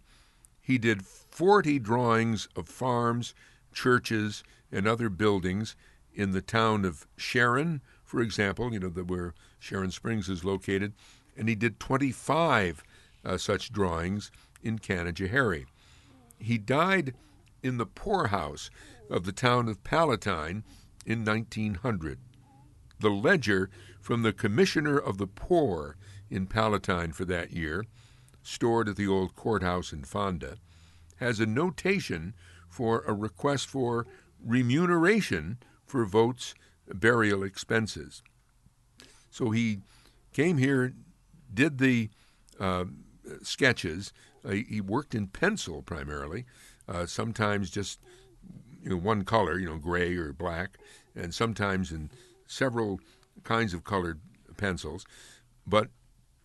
He 0.62 0.78
did 0.78 1.06
40 1.06 1.80
drawings 1.80 2.48
of 2.56 2.68
farms, 2.68 3.34
churches, 3.72 4.44
and 4.72 4.88
other 4.88 5.10
buildings 5.10 5.76
in 6.14 6.32
the 6.32 6.42
town 6.42 6.86
of 6.86 7.06
Sharon, 7.18 7.82
for 8.04 8.22
example, 8.22 8.74
you 8.74 8.80
know, 8.80 8.90
the, 8.90 9.04
where 9.04 9.34
Sharon 9.60 9.92
Springs 9.92 10.30
is 10.30 10.44
located, 10.44 10.94
and 11.38 11.48
he 11.48 11.56
did 11.56 11.80
25 11.80 12.84
uh, 13.24 13.38
such 13.38 13.72
drawings 13.72 14.32
in 14.64 14.80
Canajoharie. 14.80 15.66
He 16.40 16.58
died 16.58 17.14
in 17.64 17.78
the 17.78 17.86
poorhouse 17.86 18.70
of 19.10 19.26
the 19.26 19.32
town 19.32 19.68
of 19.68 19.84
Palatine 19.84 20.64
in 21.06 21.24
1900. 21.24 22.20
The 23.00 23.10
ledger 23.10 23.70
from 24.02 24.24
the 24.24 24.34
Commissioner 24.34 24.98
of 24.98 25.18
the 25.18 25.28
Poor 25.28 25.98
in 26.30 26.48
Palatine 26.48 27.12
for 27.12 27.26
that 27.26 27.52
year, 27.52 27.86
stored 28.44 28.90
at 28.90 28.96
the 28.96 29.08
old 29.08 29.36
courthouse 29.36 29.92
in 29.92 30.04
Fonda, 30.04 30.58
has 31.18 31.40
a 31.40 31.46
notation 31.46 32.34
for 32.68 33.02
a 33.08 33.14
request 33.14 33.68
for 33.68 34.06
remuneration 34.44 35.58
for 35.86 36.06
Vogt's 36.06 36.54
burial 36.94 37.44
expenses. 37.44 38.22
So 39.30 39.52
he 39.52 39.80
came 40.34 40.58
here, 40.58 40.94
did 41.54 41.78
the 41.78 42.10
uh, 42.60 42.86
sketches. 43.42 44.14
Uh, 44.44 44.52
he 44.52 44.82
worked 44.82 45.16
in 45.16 45.28
pencil 45.28 45.82
primarily, 45.82 46.46
uh, 46.88 47.06
sometimes 47.06 47.70
just 47.70 48.00
you 48.86 48.92
know, 48.92 48.98
one 48.98 49.24
color, 49.24 49.58
you 49.58 49.68
know, 49.68 49.78
gray 49.78 50.16
or 50.16 50.32
black, 50.32 50.78
and 51.16 51.34
sometimes 51.34 51.92
in 51.92 52.12
several 52.46 53.00
kinds 53.44 53.74
of 53.74 53.84
colored 53.84 54.22
pencils. 54.58 55.06
But 55.66 55.90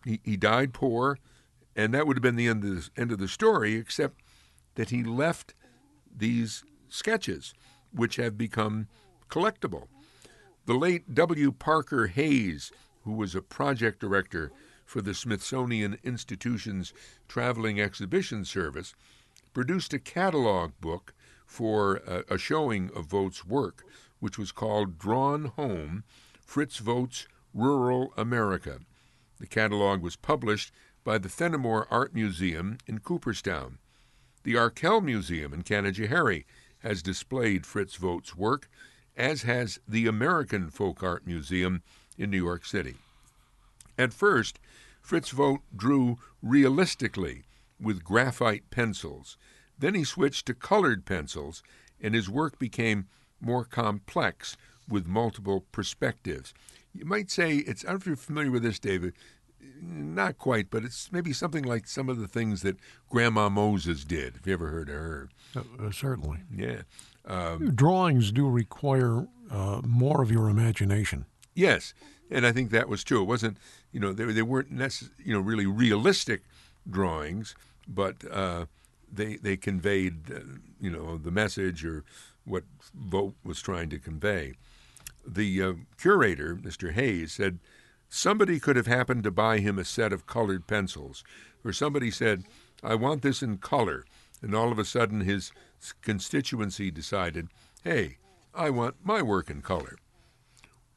he, 0.03 0.19
he 0.23 0.37
died 0.37 0.73
poor, 0.73 1.19
and 1.75 1.93
that 1.93 2.07
would 2.07 2.17
have 2.17 2.23
been 2.23 2.35
the 2.35 2.47
end 2.47 2.63
of 2.63 2.69
the, 2.75 2.89
end 2.99 3.11
of 3.11 3.19
the 3.19 3.27
story, 3.27 3.75
except 3.75 4.21
that 4.73 4.89
he 4.89 5.03
left 5.03 5.53
these 6.13 6.63
sketches, 6.89 7.53
which 7.93 8.15
have 8.15 8.39
become 8.39 8.87
collectible. 9.29 9.87
The 10.65 10.73
late 10.73 11.13
W. 11.13 11.51
Parker 11.51 12.07
Hayes, 12.07 12.71
who 13.03 13.13
was 13.13 13.35
a 13.35 13.41
project 13.41 13.99
director 13.99 14.51
for 14.83 15.01
the 15.01 15.13
Smithsonian 15.13 15.99
Institution's 16.03 16.91
Traveling 17.27 17.79
Exhibition 17.79 18.45
Service, 18.45 18.95
produced 19.53 19.93
a 19.93 19.99
catalog 19.99 20.71
book 20.81 21.13
for 21.51 21.97
a, 22.07 22.35
a 22.35 22.37
showing 22.37 22.89
of 22.95 23.07
Vogt's 23.07 23.45
work, 23.45 23.83
which 24.21 24.37
was 24.37 24.53
called 24.53 24.97
Drawn 24.97 25.45
Home 25.57 26.05
Fritz 26.45 26.77
Vogt's 26.77 27.27
Rural 27.53 28.13
America. 28.15 28.79
The 29.37 29.47
catalog 29.47 30.01
was 30.01 30.15
published 30.15 30.71
by 31.03 31.17
the 31.17 31.27
Fenimore 31.27 31.87
Art 31.91 32.15
Museum 32.15 32.77
in 32.87 32.99
Cooperstown. 32.99 33.79
The 34.43 34.55
Arkell 34.55 35.01
Museum 35.01 35.53
in 35.53 35.63
Canajoharie 35.63 36.45
has 36.79 37.03
displayed 37.03 37.65
Fritz 37.65 37.95
Vogt's 37.95 38.33
work, 38.33 38.69
as 39.17 39.41
has 39.41 39.77
the 39.85 40.07
American 40.07 40.69
Folk 40.69 41.03
Art 41.03 41.27
Museum 41.27 41.83
in 42.17 42.31
New 42.31 42.41
York 42.41 42.65
City. 42.65 42.95
At 43.97 44.13
first, 44.13 44.57
Fritz 45.01 45.31
Vogt 45.31 45.63
drew 45.75 46.17
realistically 46.41 47.43
with 47.77 48.05
graphite 48.05 48.69
pencils. 48.69 49.35
Then 49.81 49.95
he 49.95 50.03
switched 50.03 50.45
to 50.45 50.53
colored 50.53 51.05
pencils, 51.05 51.63
and 51.99 52.13
his 52.15 52.29
work 52.29 52.59
became 52.59 53.07
more 53.41 53.65
complex 53.65 54.55
with 54.87 55.07
multiple 55.07 55.65
perspectives. 55.71 56.53
You 56.93 57.05
might 57.05 57.31
say 57.31 57.57
it's, 57.57 57.83
I 57.83 57.87
don't 57.87 57.95
know 57.95 58.01
if 58.01 58.05
you're 58.07 58.15
familiar 58.15 58.51
with 58.51 58.61
this, 58.63 58.77
David, 58.79 59.13
not 59.81 60.37
quite, 60.37 60.69
but 60.69 60.83
it's 60.83 61.11
maybe 61.11 61.33
something 61.33 61.63
like 61.63 61.87
some 61.87 62.09
of 62.09 62.19
the 62.19 62.27
things 62.27 62.61
that 62.61 62.77
Grandma 63.09 63.49
Moses 63.49 64.05
did. 64.05 64.35
Have 64.35 64.45
you 64.45 64.53
ever 64.53 64.69
heard 64.69 64.89
of 64.89 64.95
her? 64.95 65.29
Uh, 65.55 65.87
uh, 65.87 65.91
certainly. 65.91 66.39
Yeah. 66.55 66.81
Um, 67.25 67.73
Drawings 67.73 68.31
do 68.31 68.47
require 68.47 69.25
uh, 69.49 69.81
more 69.83 70.21
of 70.21 70.31
your 70.31 70.47
imagination. 70.49 71.25
Yes, 71.55 71.95
and 72.29 72.45
I 72.45 72.51
think 72.51 72.69
that 72.69 72.87
was 72.87 73.03
true. 73.03 73.21
It 73.23 73.27
wasn't, 73.27 73.57
you 73.91 73.99
know, 73.99 74.13
they, 74.13 74.25
they 74.25 74.41
weren't 74.43 74.71
necess- 74.71 75.09
you 75.17 75.33
know, 75.33 75.39
really 75.39 75.65
realistic 75.65 76.43
drawings, 76.87 77.55
but 77.87 78.17
uh, 78.31 78.65
they 79.11 79.35
they 79.35 79.57
conveyed, 79.57 80.31
uh, 80.31 80.39
you 80.79 80.89
know, 80.89 81.17
the 81.17 81.31
message 81.31 81.85
or 81.85 82.03
what 82.45 82.63
Vogt 82.93 83.35
was 83.43 83.61
trying 83.61 83.89
to 83.89 83.99
convey. 83.99 84.53
The 85.25 85.61
uh, 85.61 85.73
curator, 85.97 86.55
Mr. 86.55 86.93
Hayes, 86.93 87.33
said 87.33 87.59
somebody 88.09 88.59
could 88.59 88.75
have 88.75 88.87
happened 88.87 89.23
to 89.23 89.31
buy 89.31 89.59
him 89.59 89.77
a 89.77 89.85
set 89.85 90.11
of 90.11 90.25
colored 90.25 90.67
pencils, 90.67 91.23
or 91.63 91.73
somebody 91.73 92.09
said, 92.11 92.45
"I 92.83 92.95
want 92.95 93.21
this 93.21 93.43
in 93.43 93.57
color," 93.57 94.05
and 94.41 94.55
all 94.55 94.71
of 94.71 94.79
a 94.79 94.85
sudden 94.85 95.21
his 95.21 95.51
constituency 96.01 96.91
decided, 96.91 97.49
"Hey, 97.83 98.17
I 98.53 98.69
want 98.69 98.95
my 99.03 99.21
work 99.21 99.49
in 99.49 99.61
color." 99.61 99.97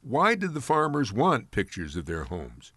Why 0.01 0.35
did 0.35 0.53
the 0.53 0.61
farmers 0.61 1.11
want 1.11 1.49
pictures 1.49 1.95
of 1.95 2.05
their 2.05 2.25
homes? 2.25 2.73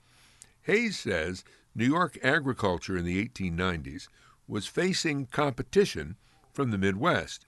Hayes 0.62 0.98
says 0.98 1.44
New 1.74 1.86
York 1.86 2.18
agriculture 2.22 2.96
in 2.96 3.04
the 3.04 3.22
1890s 3.22 4.08
was 4.48 4.66
facing 4.66 5.26
competition 5.26 6.16
from 6.52 6.70
the 6.70 6.78
Midwest. 6.78 7.46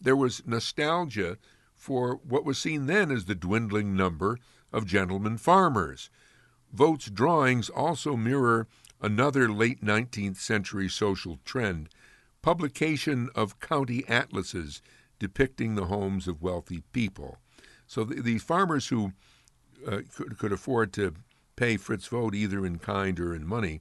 There 0.00 0.16
was 0.16 0.46
nostalgia 0.46 1.38
for 1.74 2.20
what 2.22 2.44
was 2.44 2.58
seen 2.58 2.86
then 2.86 3.10
as 3.10 3.26
the 3.26 3.34
dwindling 3.34 3.94
number 3.94 4.38
of 4.72 4.86
gentlemen 4.86 5.36
farmers. 5.36 6.08
Vogt's 6.72 7.10
drawings 7.10 7.68
also 7.68 8.16
mirror 8.16 8.66
another 9.00 9.50
late 9.50 9.84
19th 9.84 10.36
century 10.36 10.88
social 10.88 11.38
trend 11.44 11.88
publication 12.42 13.28
of 13.34 13.58
county 13.58 14.04
atlases 14.08 14.80
depicting 15.18 15.74
the 15.74 15.86
homes 15.86 16.28
of 16.28 16.42
wealthy 16.42 16.82
people. 16.92 17.38
So 17.86 18.04
the, 18.04 18.22
the 18.22 18.38
farmers 18.38 18.88
who 18.88 19.12
uh, 19.86 20.02
could, 20.14 20.38
could 20.38 20.52
afford 20.52 20.92
to 20.94 21.14
pay 21.56 21.76
Fritz 21.76 22.06
Vogt 22.06 22.34
either 22.34 22.64
in 22.64 22.78
kind 22.78 23.18
or 23.18 23.34
in 23.34 23.46
money 23.46 23.80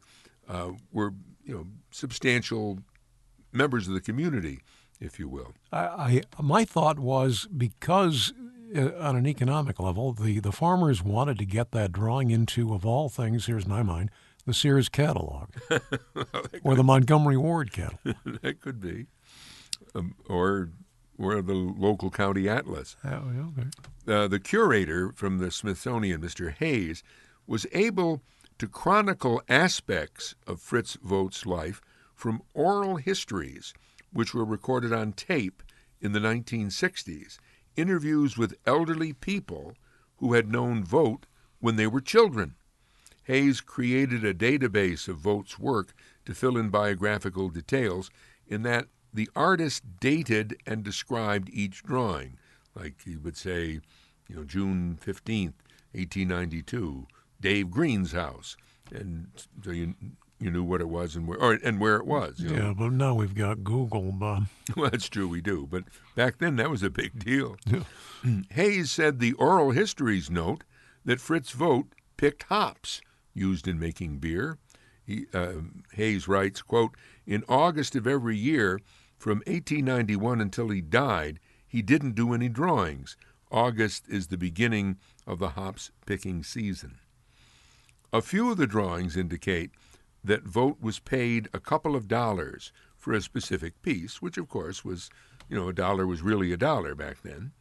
uh, 0.50 0.72
were 0.92 1.14
you 1.46 1.54
know 1.54 1.68
substantial 1.92 2.80
members 3.52 3.88
of 3.88 3.94
the 3.94 4.02
community, 4.02 4.62
if 5.00 5.20
you 5.20 5.30
will. 5.30 5.54
I, 5.72 5.80
I 5.80 6.22
my 6.42 6.66
thought 6.66 7.00
was 7.00 7.48
because 7.56 8.34
uh, 8.76 8.92
on 9.00 9.16
an 9.16 9.28
economic 9.28 9.80
level, 9.80 10.14
the 10.14 10.40
the 10.40 10.52
farmers 10.52 11.04
wanted 11.04 11.38
to 11.40 11.46
get 11.46 11.72
that 11.72 11.92
drawing 11.92 12.32
into 12.32 12.74
of 12.74 12.86
all 12.86 13.10
things. 13.10 13.46
Here's 13.46 13.68
my 13.68 13.84
mind. 13.84 14.10
The 14.46 14.54
Sears 14.54 14.90
catalog, 14.90 15.50
or 16.64 16.76
the 16.76 16.84
Montgomery 16.84 17.38
Ward 17.38 17.72
catalog. 17.72 18.16
that 18.44 18.62
could 18.62 18.80
be, 18.80 19.08
um, 19.96 20.16
or 20.28 20.70
or 21.18 21.42
the 21.42 21.54
local 21.54 22.12
county 22.12 22.48
atlas. 22.48 22.96
Oh, 23.04 23.24
okay. 23.58 23.70
Uh, 24.08 24.28
the 24.28 24.40
curator 24.40 25.12
from 25.16 25.40
the 25.40 25.50
Smithsonian, 25.50 26.22
Mr. 26.22 26.54
Hayes, 26.54 27.04
was 27.48 27.66
able 27.72 28.22
to 28.58 28.68
chronicle 28.68 29.42
aspects 29.50 30.36
of 30.48 30.62
Fritz 30.62 30.98
Vogt's 31.04 31.46
life 31.46 31.82
from 32.14 32.42
oral 32.54 32.96
histories, 32.98 33.74
which 34.14 34.34
were 34.34 34.46
recorded 34.46 34.94
on 34.94 35.12
tape 35.14 35.62
in 36.00 36.14
the 36.14 36.20
1960s, 36.20 37.38
interviews 37.76 38.38
with 38.38 38.56
elderly 38.66 39.12
people 39.12 39.74
who 40.18 40.34
had 40.34 40.52
known 40.52 40.84
Vogt 40.84 41.28
when 41.60 41.76
they 41.76 41.88
were 41.88 42.02
children. 42.02 42.56
Hayes 43.24 43.60
created 43.60 44.24
a 44.24 44.34
database 44.34 45.08
of 45.08 45.18
Vogt's 45.18 45.60
work 45.60 45.94
to 46.26 46.34
fill 46.34 46.58
in 46.58 46.70
biographical 46.70 47.50
details 47.50 48.10
in 48.48 48.62
that 48.62 48.88
the 49.14 49.30
artist 49.36 49.84
dated 50.00 50.58
and 50.66 50.84
described 50.84 51.50
each 51.52 51.84
drawing, 51.84 52.38
like 52.76 53.02
he 53.04 53.16
would 53.16 53.36
say, 53.36 53.80
you 54.28 54.36
know, 54.36 54.44
June 54.44 54.98
15th, 55.04 55.54
1892, 55.94 57.08
Dave 57.42 57.70
Green's 57.70 58.12
house, 58.12 58.58
and 58.92 59.28
so 59.64 59.72
you 59.72 59.96
you 60.40 60.52
knew 60.52 60.64
what 60.64 60.82
it 60.82 60.90
was 60.90 61.16
and 61.16 61.28
where 61.28 61.40
or, 61.40 61.54
and 61.64 61.80
where 61.80 61.96
it 61.96 62.06
was. 62.06 62.40
yeah, 62.40 62.58
know. 62.58 62.76
but 62.78 62.92
now 62.92 63.14
we've 63.14 63.36
got 63.36 63.64
Google, 63.64 64.12
Bob. 64.12 64.48
well, 64.76 64.90
that's 64.90 65.10
true, 65.10 65.28
we 65.28 65.42
do. 65.42 65.68
But 65.70 65.86
back 66.16 66.40
then, 66.40 66.58
that 66.58 66.70
was 66.70 66.84
a 66.84 66.90
big 66.90 67.24
deal. 67.24 67.58
Yeah. 67.66 67.84
Hayes 68.52 68.92
said 68.92 69.20
the 69.20 69.34
oral 69.34 69.72
histories 69.72 70.32
note 70.32 70.64
that 71.04 71.22
Fritz 71.22 71.52
Vogt 71.52 71.94
picked 72.18 72.44
hops 72.44 73.02
used 73.34 73.68
in 73.68 73.80
making 73.80 74.18
beer. 74.18 74.58
He, 75.06 75.28
uh, 75.34 75.62
Hayes 75.94 76.28
writes, 76.28 76.62
"quote 76.64 76.96
In 77.28 77.44
August 77.48 77.96
of 77.96 78.08
every 78.08 78.36
year, 78.36 78.80
from 79.18 79.44
1891 79.46 80.42
until 80.42 80.70
he 80.70 80.82
died, 80.82 81.40
he 81.68 81.82
didn't 81.82 82.16
do 82.16 82.34
any 82.34 82.50
drawings. 82.50 83.16
August 83.52 84.10
is 84.10 84.28
the 84.28 84.38
beginning 84.38 84.98
of 85.28 85.38
the 85.40 85.50
hops 85.50 85.92
picking 86.06 86.44
season." 86.44 86.98
A 88.16 88.22
few 88.22 88.50
of 88.50 88.56
the 88.56 88.66
drawings 88.66 89.18
indicate 89.18 89.72
that 90.24 90.46
Vogt 90.46 90.82
was 90.82 91.00
paid 91.00 91.50
a 91.54 91.60
couple 91.60 91.98
of 91.98 92.08
dollars 92.08 92.72
for 92.96 93.12
a 93.12 93.22
specific 93.22 93.82
piece, 93.82 94.22
which 94.22 94.38
of 94.38 94.48
course 94.48 94.86
was, 94.86 95.10
you 95.50 95.58
know, 95.58 95.68
a 95.68 95.74
dollar 95.74 96.08
was 96.08 96.22
really 96.22 96.54
a 96.54 96.58
dollar 96.58 96.96
back 96.96 97.24
then. 97.24 97.52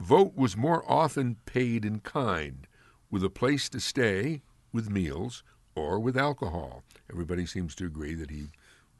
Vogt 0.00 0.36
was 0.36 0.56
more 0.56 0.82
often 0.90 1.36
paid 1.46 1.84
in 1.84 2.00
kind, 2.00 2.66
with 3.12 3.22
a 3.22 3.30
place 3.30 3.68
to 3.68 3.78
stay, 3.78 4.42
with 4.72 4.90
meals, 4.90 5.44
or 5.76 6.00
with 6.00 6.16
alcohol. 6.16 6.82
Everybody 7.08 7.46
seems 7.46 7.76
to 7.76 7.86
agree 7.86 8.14
that 8.16 8.30
he 8.30 8.48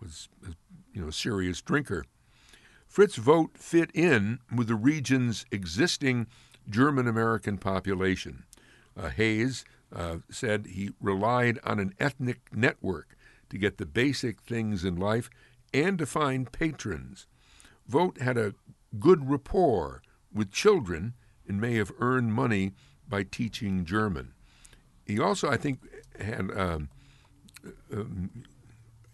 was, 0.01 0.29
a, 0.47 0.51
you 0.93 1.03
know, 1.03 1.09
a 1.09 1.13
serious 1.13 1.61
drinker. 1.63 2.05
Fritz 2.87 3.17
Vogt 3.17 3.59
fit 3.59 3.91
in 3.93 4.39
with 4.55 4.69
the 4.69 4.77
region's 4.77 5.47
existing 5.51 6.29
German 6.71 7.09
American 7.09 7.59
population. 7.59 8.45
Hayes 9.17 9.65
uh, 9.95 10.17
said 10.31 10.67
he 10.67 10.91
relied 11.01 11.59
on 11.65 11.79
an 11.79 11.95
ethnic 12.01 12.41
network 12.53 13.17
to 13.51 13.59
get 13.59 13.79
the 13.79 13.87
basic 13.87 14.43
things 14.43 14.85
in 14.85 14.97
life 14.97 15.31
and 15.73 15.99
to 15.99 16.07
find 16.07 16.53
patrons. 16.53 17.27
Vogt 17.87 18.21
had 18.21 18.37
a 18.37 18.55
good 18.99 19.29
rapport 19.31 20.03
with 20.33 20.51
children 20.51 21.15
and 21.47 21.61
may 21.61 21.75
have 21.75 21.93
earned 21.99 22.33
money 22.33 22.73
by 23.09 23.23
teaching 23.23 23.85
German. 23.85 24.33
He 25.05 25.21
also, 25.21 25.51
I 25.51 25.57
think, 25.57 25.81
had 26.19 26.51
um, 26.57 26.89
um, 27.93 28.45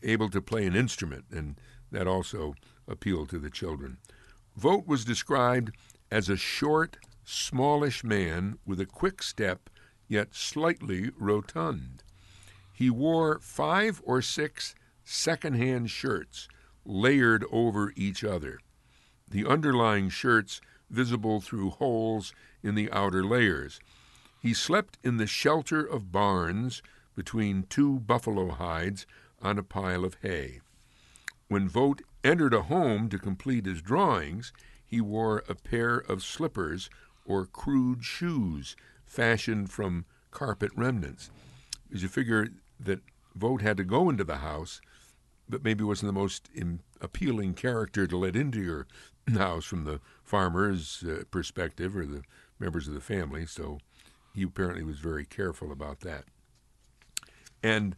able 0.03 0.29
to 0.31 0.41
play 0.41 0.67
an 0.67 0.77
instrument, 0.77 1.25
and 1.31 1.57
that 1.91 2.07
also 2.07 2.55
appealed 2.87 3.31
to 3.31 3.39
the 3.39 3.51
children. 3.51 3.99
Vogt 4.57 4.87
was 4.87 5.05
described 5.05 5.75
as 6.11 6.29
a 6.29 6.37
short, 6.37 6.99
smallish 7.25 8.05
man 8.05 8.59
with 8.67 8.81
a 8.81 8.87
quick 8.87 9.23
step, 9.23 9.70
yet 10.11 10.35
slightly 10.35 11.11
rotund. 11.17 12.03
He 12.73 12.91
wore 12.91 13.39
five 13.39 14.03
or 14.05 14.21
six 14.21 14.75
second-hand 15.05 15.89
shirts 15.91 16.49
layered 16.85 17.45
over 17.53 17.93
each 17.95 18.25
other. 18.25 18.59
The 19.31 19.47
underlying 19.47 20.09
shirts 20.09 20.61
visible 20.91 21.41
through 21.41 21.71
holes 21.71 22.35
in 22.63 22.75
the 22.75 22.91
outer 22.91 23.25
layers. 23.25 23.79
He 24.43 24.53
slept 24.53 24.99
in 25.05 25.19
the 25.19 25.29
shelter 25.29 25.85
of 25.85 26.11
barns 26.11 26.83
between 27.15 27.63
two 27.65 28.01
buffalo 28.01 28.51
hides 28.51 29.07
on 29.41 29.59
a 29.59 29.63
pile 29.63 30.05
of 30.05 30.17
hay. 30.23 30.61
When 31.47 31.69
Vogt 31.69 32.03
entered 32.25 32.55
a 32.55 32.63
home 32.63 33.09
to 33.11 33.19
complete 33.19 33.67
his 33.67 33.81
drawings, 33.81 34.53
he 34.85 35.01
wore 35.01 35.45
a 35.49 35.55
pair 35.55 35.99
of 35.99 36.25
slippers 36.25 36.91
or 37.25 37.47
crude 37.47 38.05
shoes 38.05 38.75
fashioned 39.11 39.69
from 39.71 40.05
carpet 40.31 40.71
remnants. 40.77 41.31
Because 41.89 42.03
you 42.03 42.09
figure 42.09 42.49
that 42.79 43.01
Vogt 43.35 43.61
had 43.61 43.77
to 43.77 43.85
go 43.85 44.09
into 44.09 44.23
the 44.23 44.37
house, 44.37 44.81
but 45.49 45.65
maybe 45.65 45.83
wasn't 45.83 46.09
the 46.09 46.21
most 46.21 46.49
appealing 47.01 47.55
character 47.55 48.07
to 48.07 48.17
let 48.17 48.37
into 48.37 48.63
your 48.63 48.87
house 49.37 49.65
from 49.65 49.85
the 49.85 50.01
farmer's 50.23 51.03
uh, 51.03 51.25
perspective 51.31 51.97
or 51.97 52.07
the 52.07 52.23
members 52.61 52.87
of 52.87 52.95
the 52.95 53.01
family. 53.01 53.45
So 53.47 53.79
he 54.33 54.45
apparently 54.45 54.85
was 54.85 54.99
very 54.99 55.27
careful 55.27 55.73
about 55.73 56.01
that. 56.01 56.25
And 57.65 57.97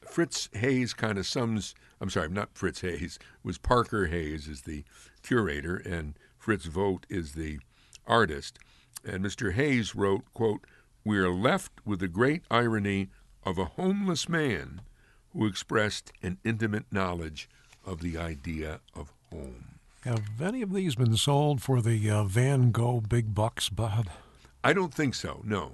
Fritz 0.00 0.48
Hayes 0.54 0.94
kind 0.94 1.18
of 1.18 1.26
sums, 1.26 1.74
I'm 2.00 2.08
sorry, 2.08 2.30
not 2.30 2.54
Fritz 2.54 2.80
Hayes, 2.80 3.18
was 3.44 3.58
Parker 3.58 4.06
Hayes 4.06 4.48
is 4.48 4.62
the 4.62 4.84
curator 5.22 5.76
and 5.76 6.14
Fritz 6.38 6.64
Vogt 6.64 7.06
is 7.10 7.32
the 7.32 7.58
artist. 8.06 8.58
And 9.04 9.24
Mr. 9.24 9.52
Hayes 9.52 9.94
wrote, 9.94 10.22
quote, 10.34 10.66
We 11.04 11.18
are 11.18 11.30
left 11.30 11.72
with 11.84 12.00
the 12.00 12.08
great 12.08 12.42
irony 12.50 13.08
of 13.44 13.58
a 13.58 13.64
homeless 13.64 14.28
man 14.28 14.82
who 15.32 15.46
expressed 15.46 16.12
an 16.22 16.38
intimate 16.44 16.84
knowledge 16.90 17.48
of 17.84 18.00
the 18.00 18.18
idea 18.18 18.80
of 18.94 19.12
home. 19.30 19.78
Have 20.04 20.40
any 20.40 20.62
of 20.62 20.72
these 20.72 20.94
been 20.94 21.16
sold 21.16 21.62
for 21.62 21.82
the 21.82 22.10
uh, 22.10 22.24
Van 22.24 22.70
Gogh 22.70 23.00
big 23.00 23.34
bucks, 23.34 23.68
Bob? 23.68 24.08
I 24.64 24.72
don't 24.72 24.94
think 24.94 25.14
so. 25.14 25.42
No, 25.44 25.72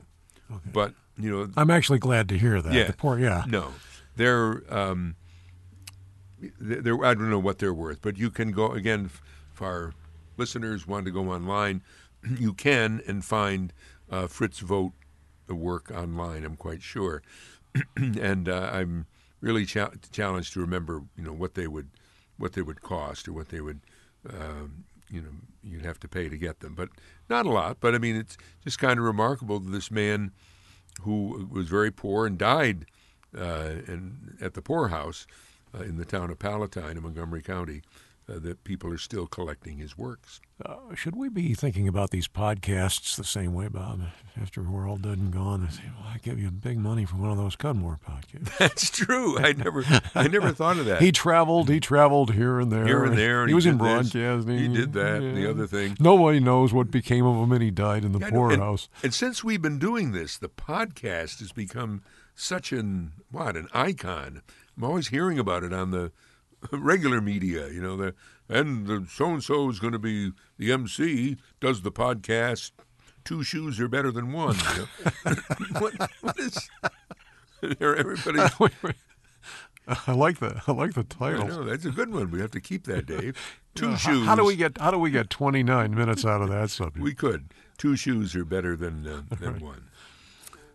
okay. 0.51 0.71
but 0.73 0.95
you 1.19 1.31
know, 1.31 1.49
I'm 1.57 1.71
actually 1.71 1.99
glad 1.99 2.29
to 2.31 2.39
hear 2.39 2.61
that. 2.61 2.73
Yeah, 2.73 2.85
the 2.85 2.93
poor, 2.93 3.19
yeah. 3.19 3.45
No, 3.49 3.73
they're 4.17 4.63
um, 4.69 5.15
they're 6.61 7.05
I 7.05 7.15
don't 7.15 7.31
know 7.31 7.39
what 7.39 7.59
they're 7.59 7.75
worth, 7.75 8.03
but 8.03 8.19
you 8.19 8.31
can 8.31 8.51
go 8.53 8.73
again. 8.73 9.11
If 9.55 9.63
our 9.63 9.93
listeners 10.37 10.87
want 10.87 11.07
to 11.07 11.13
go 11.13 11.31
online, 11.31 11.83
you 12.39 12.53
can 12.53 13.03
and 13.07 13.25
find 13.25 13.73
uh, 14.11 14.27
Fritz 14.27 14.61
Vogt 14.61 14.95
work 15.49 15.91
online. 15.91 16.45
I'm 16.45 16.57
quite 16.57 16.83
sure, 16.83 17.23
and 17.97 18.49
uh, 18.49 18.71
I'm 18.73 19.07
really 19.41 19.65
cha- 19.65 19.93
challenged 20.11 20.53
to 20.55 20.61
remember, 20.61 21.03
you 21.17 21.25
know, 21.25 21.33
what 21.33 21.55
they 21.55 21.67
would 21.67 21.91
what 22.39 22.53
they 22.53 22.63
would 22.63 22.83
cost 22.83 23.29
or 23.29 23.33
what 23.33 23.49
they 23.49 23.61
would 23.61 23.81
um, 24.29 24.85
you 25.11 25.21
know 25.21 25.31
you'd 25.63 25.85
have 25.85 26.01
to 26.01 26.09
pay 26.09 26.29
to 26.29 26.37
get 26.37 26.61
them, 26.61 26.75
but 26.75 26.89
not 27.29 27.47
a 27.47 27.51
lot. 27.51 27.79
But 27.81 27.95
I 27.95 27.99
mean, 27.99 28.17
it's 28.17 28.37
just 28.63 28.79
kind 28.79 28.99
of 28.99 29.05
remarkable 29.05 29.61
that 29.61 29.71
this 29.71 29.91
man 29.91 30.33
who 31.03 31.49
was 31.51 31.69
very 31.69 31.91
poor 31.91 32.27
and 32.27 32.39
died 32.39 32.87
uh, 33.37 33.83
in, 33.87 34.37
at 34.41 34.55
the 34.55 34.63
poorhouse 34.63 35.27
uh, 35.75 35.83
in 35.83 35.97
the 35.97 36.05
town 36.05 36.31
of 36.31 36.39
Palatine 36.39 36.97
in 36.97 37.03
Montgomery 37.03 37.43
County 37.43 37.83
uh, 38.29 38.39
that 38.41 38.65
people 38.65 38.93
are 38.93 38.99
still 38.99 39.27
collecting 39.27 39.79
his 39.79 39.97
works. 39.97 40.41
Uh, 40.65 40.95
should 40.95 41.15
we 41.15 41.29
be 41.29 41.55
thinking 41.55 41.87
about 41.87 42.11
these 42.11 42.27
podcasts 42.27 43.17
the 43.17 43.25
same 43.25 43.55
way, 43.55 43.69
Bob? 43.69 44.01
After 44.41 44.63
we're 44.63 44.89
all 44.89 44.97
dead 44.97 45.19
and 45.19 45.33
gone, 45.33 45.67
I 45.69 45.71
say, 45.71 45.83
well, 45.99 46.09
I 46.13 46.19
give 46.19 46.39
you 46.39 46.51
big 46.51 46.79
money 46.79 47.05
for 47.05 47.17
one 47.17 47.31
of 47.31 47.37
those 47.37 47.57
Cudmore 47.57 47.99
podcasts. 48.01 48.57
That's 48.59 48.91
true. 48.91 49.39
I 49.39 49.53
never, 49.53 49.85
I 50.15 50.29
never 50.29 50.53
thought 50.53 50.79
of 50.79 50.87
that. 50.87 51.01
he 51.01 51.13
traveled. 51.13 51.69
He 51.69 51.81
traveled 51.81 52.33
here 52.35 52.59
and 52.59 52.73
there. 52.73 52.87
Here 52.87 53.05
and 53.05 53.17
there. 53.17 53.43
And 53.43 53.49
he, 53.49 53.55
was 53.55 53.67
in 53.67 53.79
broadcasting. 53.79 54.59
He 54.59 54.69
did 54.69 54.93
that. 54.95 55.23
Yeah. 55.23 55.33
The 55.33 55.51
other 55.51 55.67
thing. 55.67 55.97
Nobody 56.01 56.41
knows 56.41 56.73
what 56.73 56.91
became 56.91 57.25
of 57.27 57.37
him, 57.37 57.53
and 57.53 57.63
he 57.63 57.71
died 57.71 58.05
in 58.05 58.13
the 58.13 58.19
yeah, 58.19 58.31
poorhouse. 58.31 58.89
And, 58.97 59.05
and 59.05 59.15
since 59.15 59.45
we've 59.45 59.63
been 59.63 59.79
doing 59.79 60.13
this, 60.13 60.37
the 60.37 60.49
podcast 60.49 61.39
has 61.41 61.53
become 61.53 62.03
such 62.35 62.73
an 62.73 63.13
what 63.31 63.57
an 63.57 63.69
icon. 63.73 64.43
I'm 64.77 64.85
always 64.85 65.09
hearing 65.09 65.39
about 65.39 65.65
it 65.65 65.73
on 65.73 65.91
the 65.91 66.13
regular 66.73 67.21
media. 67.21 67.69
You 67.69 67.81
know 67.81 67.97
the 67.97 68.15
and 68.49 68.87
the 68.87 69.07
so 69.11 69.27
and 69.27 69.43
so 69.43 69.69
is 69.69 69.79
going 69.79 69.93
to 69.93 69.99
be 69.99 70.33
the 70.59 70.73
MC, 70.73 71.37
does 71.61 71.83
the 71.83 71.93
podcast. 71.93 72.73
Two 73.25 73.43
shoes 73.43 73.81
are 73.81 73.89
better 73.89 74.13
than 74.13 74.33
one. 74.33 74.57
You 74.57 74.83
know? 74.83 75.37
what, 75.81 75.95
what 76.21 76.39
is? 76.39 76.71
Everybody. 77.81 78.95
I 80.07 80.13
like 80.13 80.39
the 80.39 80.61
I 80.67 80.73
like 80.73 80.95
the 80.95 81.05
title. 81.05 81.47
Know 81.47 81.65
that's 81.65 81.85
a 81.85 81.91
good 81.91 82.13
one. 82.13 82.31
We 82.31 82.41
have 82.41 82.51
to 82.53 82.61
keep 82.61 82.85
that, 82.87 83.07
Dave. 83.07 83.37
Two 83.75 83.91
yeah, 83.91 83.97
shoes. 83.97 84.21
How, 84.25 84.31
how, 84.31 84.35
do 84.35 84.45
we 84.45 84.57
get? 84.57 84.79
How 84.79 84.91
do 84.91 84.99
we 84.99 85.11
get 85.11 85.31
twenty 85.31 85.63
nine 85.63 85.95
minutes 85.95 86.25
out 86.25 86.43
of 86.43 86.49
that 86.49 86.71
subject? 86.71 87.03
We 87.03 87.15
could. 87.15 87.53
Two 87.79 87.95
shoes 87.95 88.35
are 88.35 88.45
better 88.45 88.75
than 88.75 89.07
uh, 89.07 89.23
than 89.39 89.55
right. 89.55 89.63
one. 89.63 89.85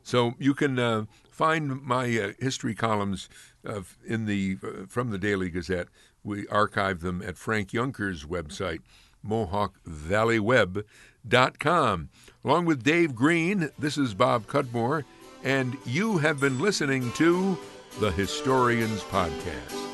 So 0.04 0.34
you 0.40 0.54
can 0.54 0.80
uh, 0.80 1.06
find 1.30 1.82
my 1.82 2.06
uh, 2.18 2.32
history 2.40 2.76
columns 2.76 3.30
in 4.06 4.26
the 4.26 4.58
uh, 4.64 4.86
from 4.88 5.12
the 5.12 5.18
Daily 5.18 5.50
Gazette 5.50 5.88
we 6.24 6.48
archive 6.48 7.02
them 7.02 7.22
at 7.22 7.38
Frank 7.38 7.74
Younker's 7.74 8.24
website, 8.26 8.80
MohawkValleyWeb.com. 9.26 12.10
Along 12.44 12.66
with 12.66 12.84
Dave 12.84 13.16
Green, 13.16 13.70
this 13.78 13.96
is 13.98 14.14
Bob 14.14 14.48
Cudmore, 14.48 15.06
and 15.44 15.78
you 15.86 16.18
have 16.20 16.40
been 16.40 16.60
listening 16.60 17.12
to 17.14 17.58
the 18.00 18.12
Historians 18.12 19.02
Podcast. 19.04 19.91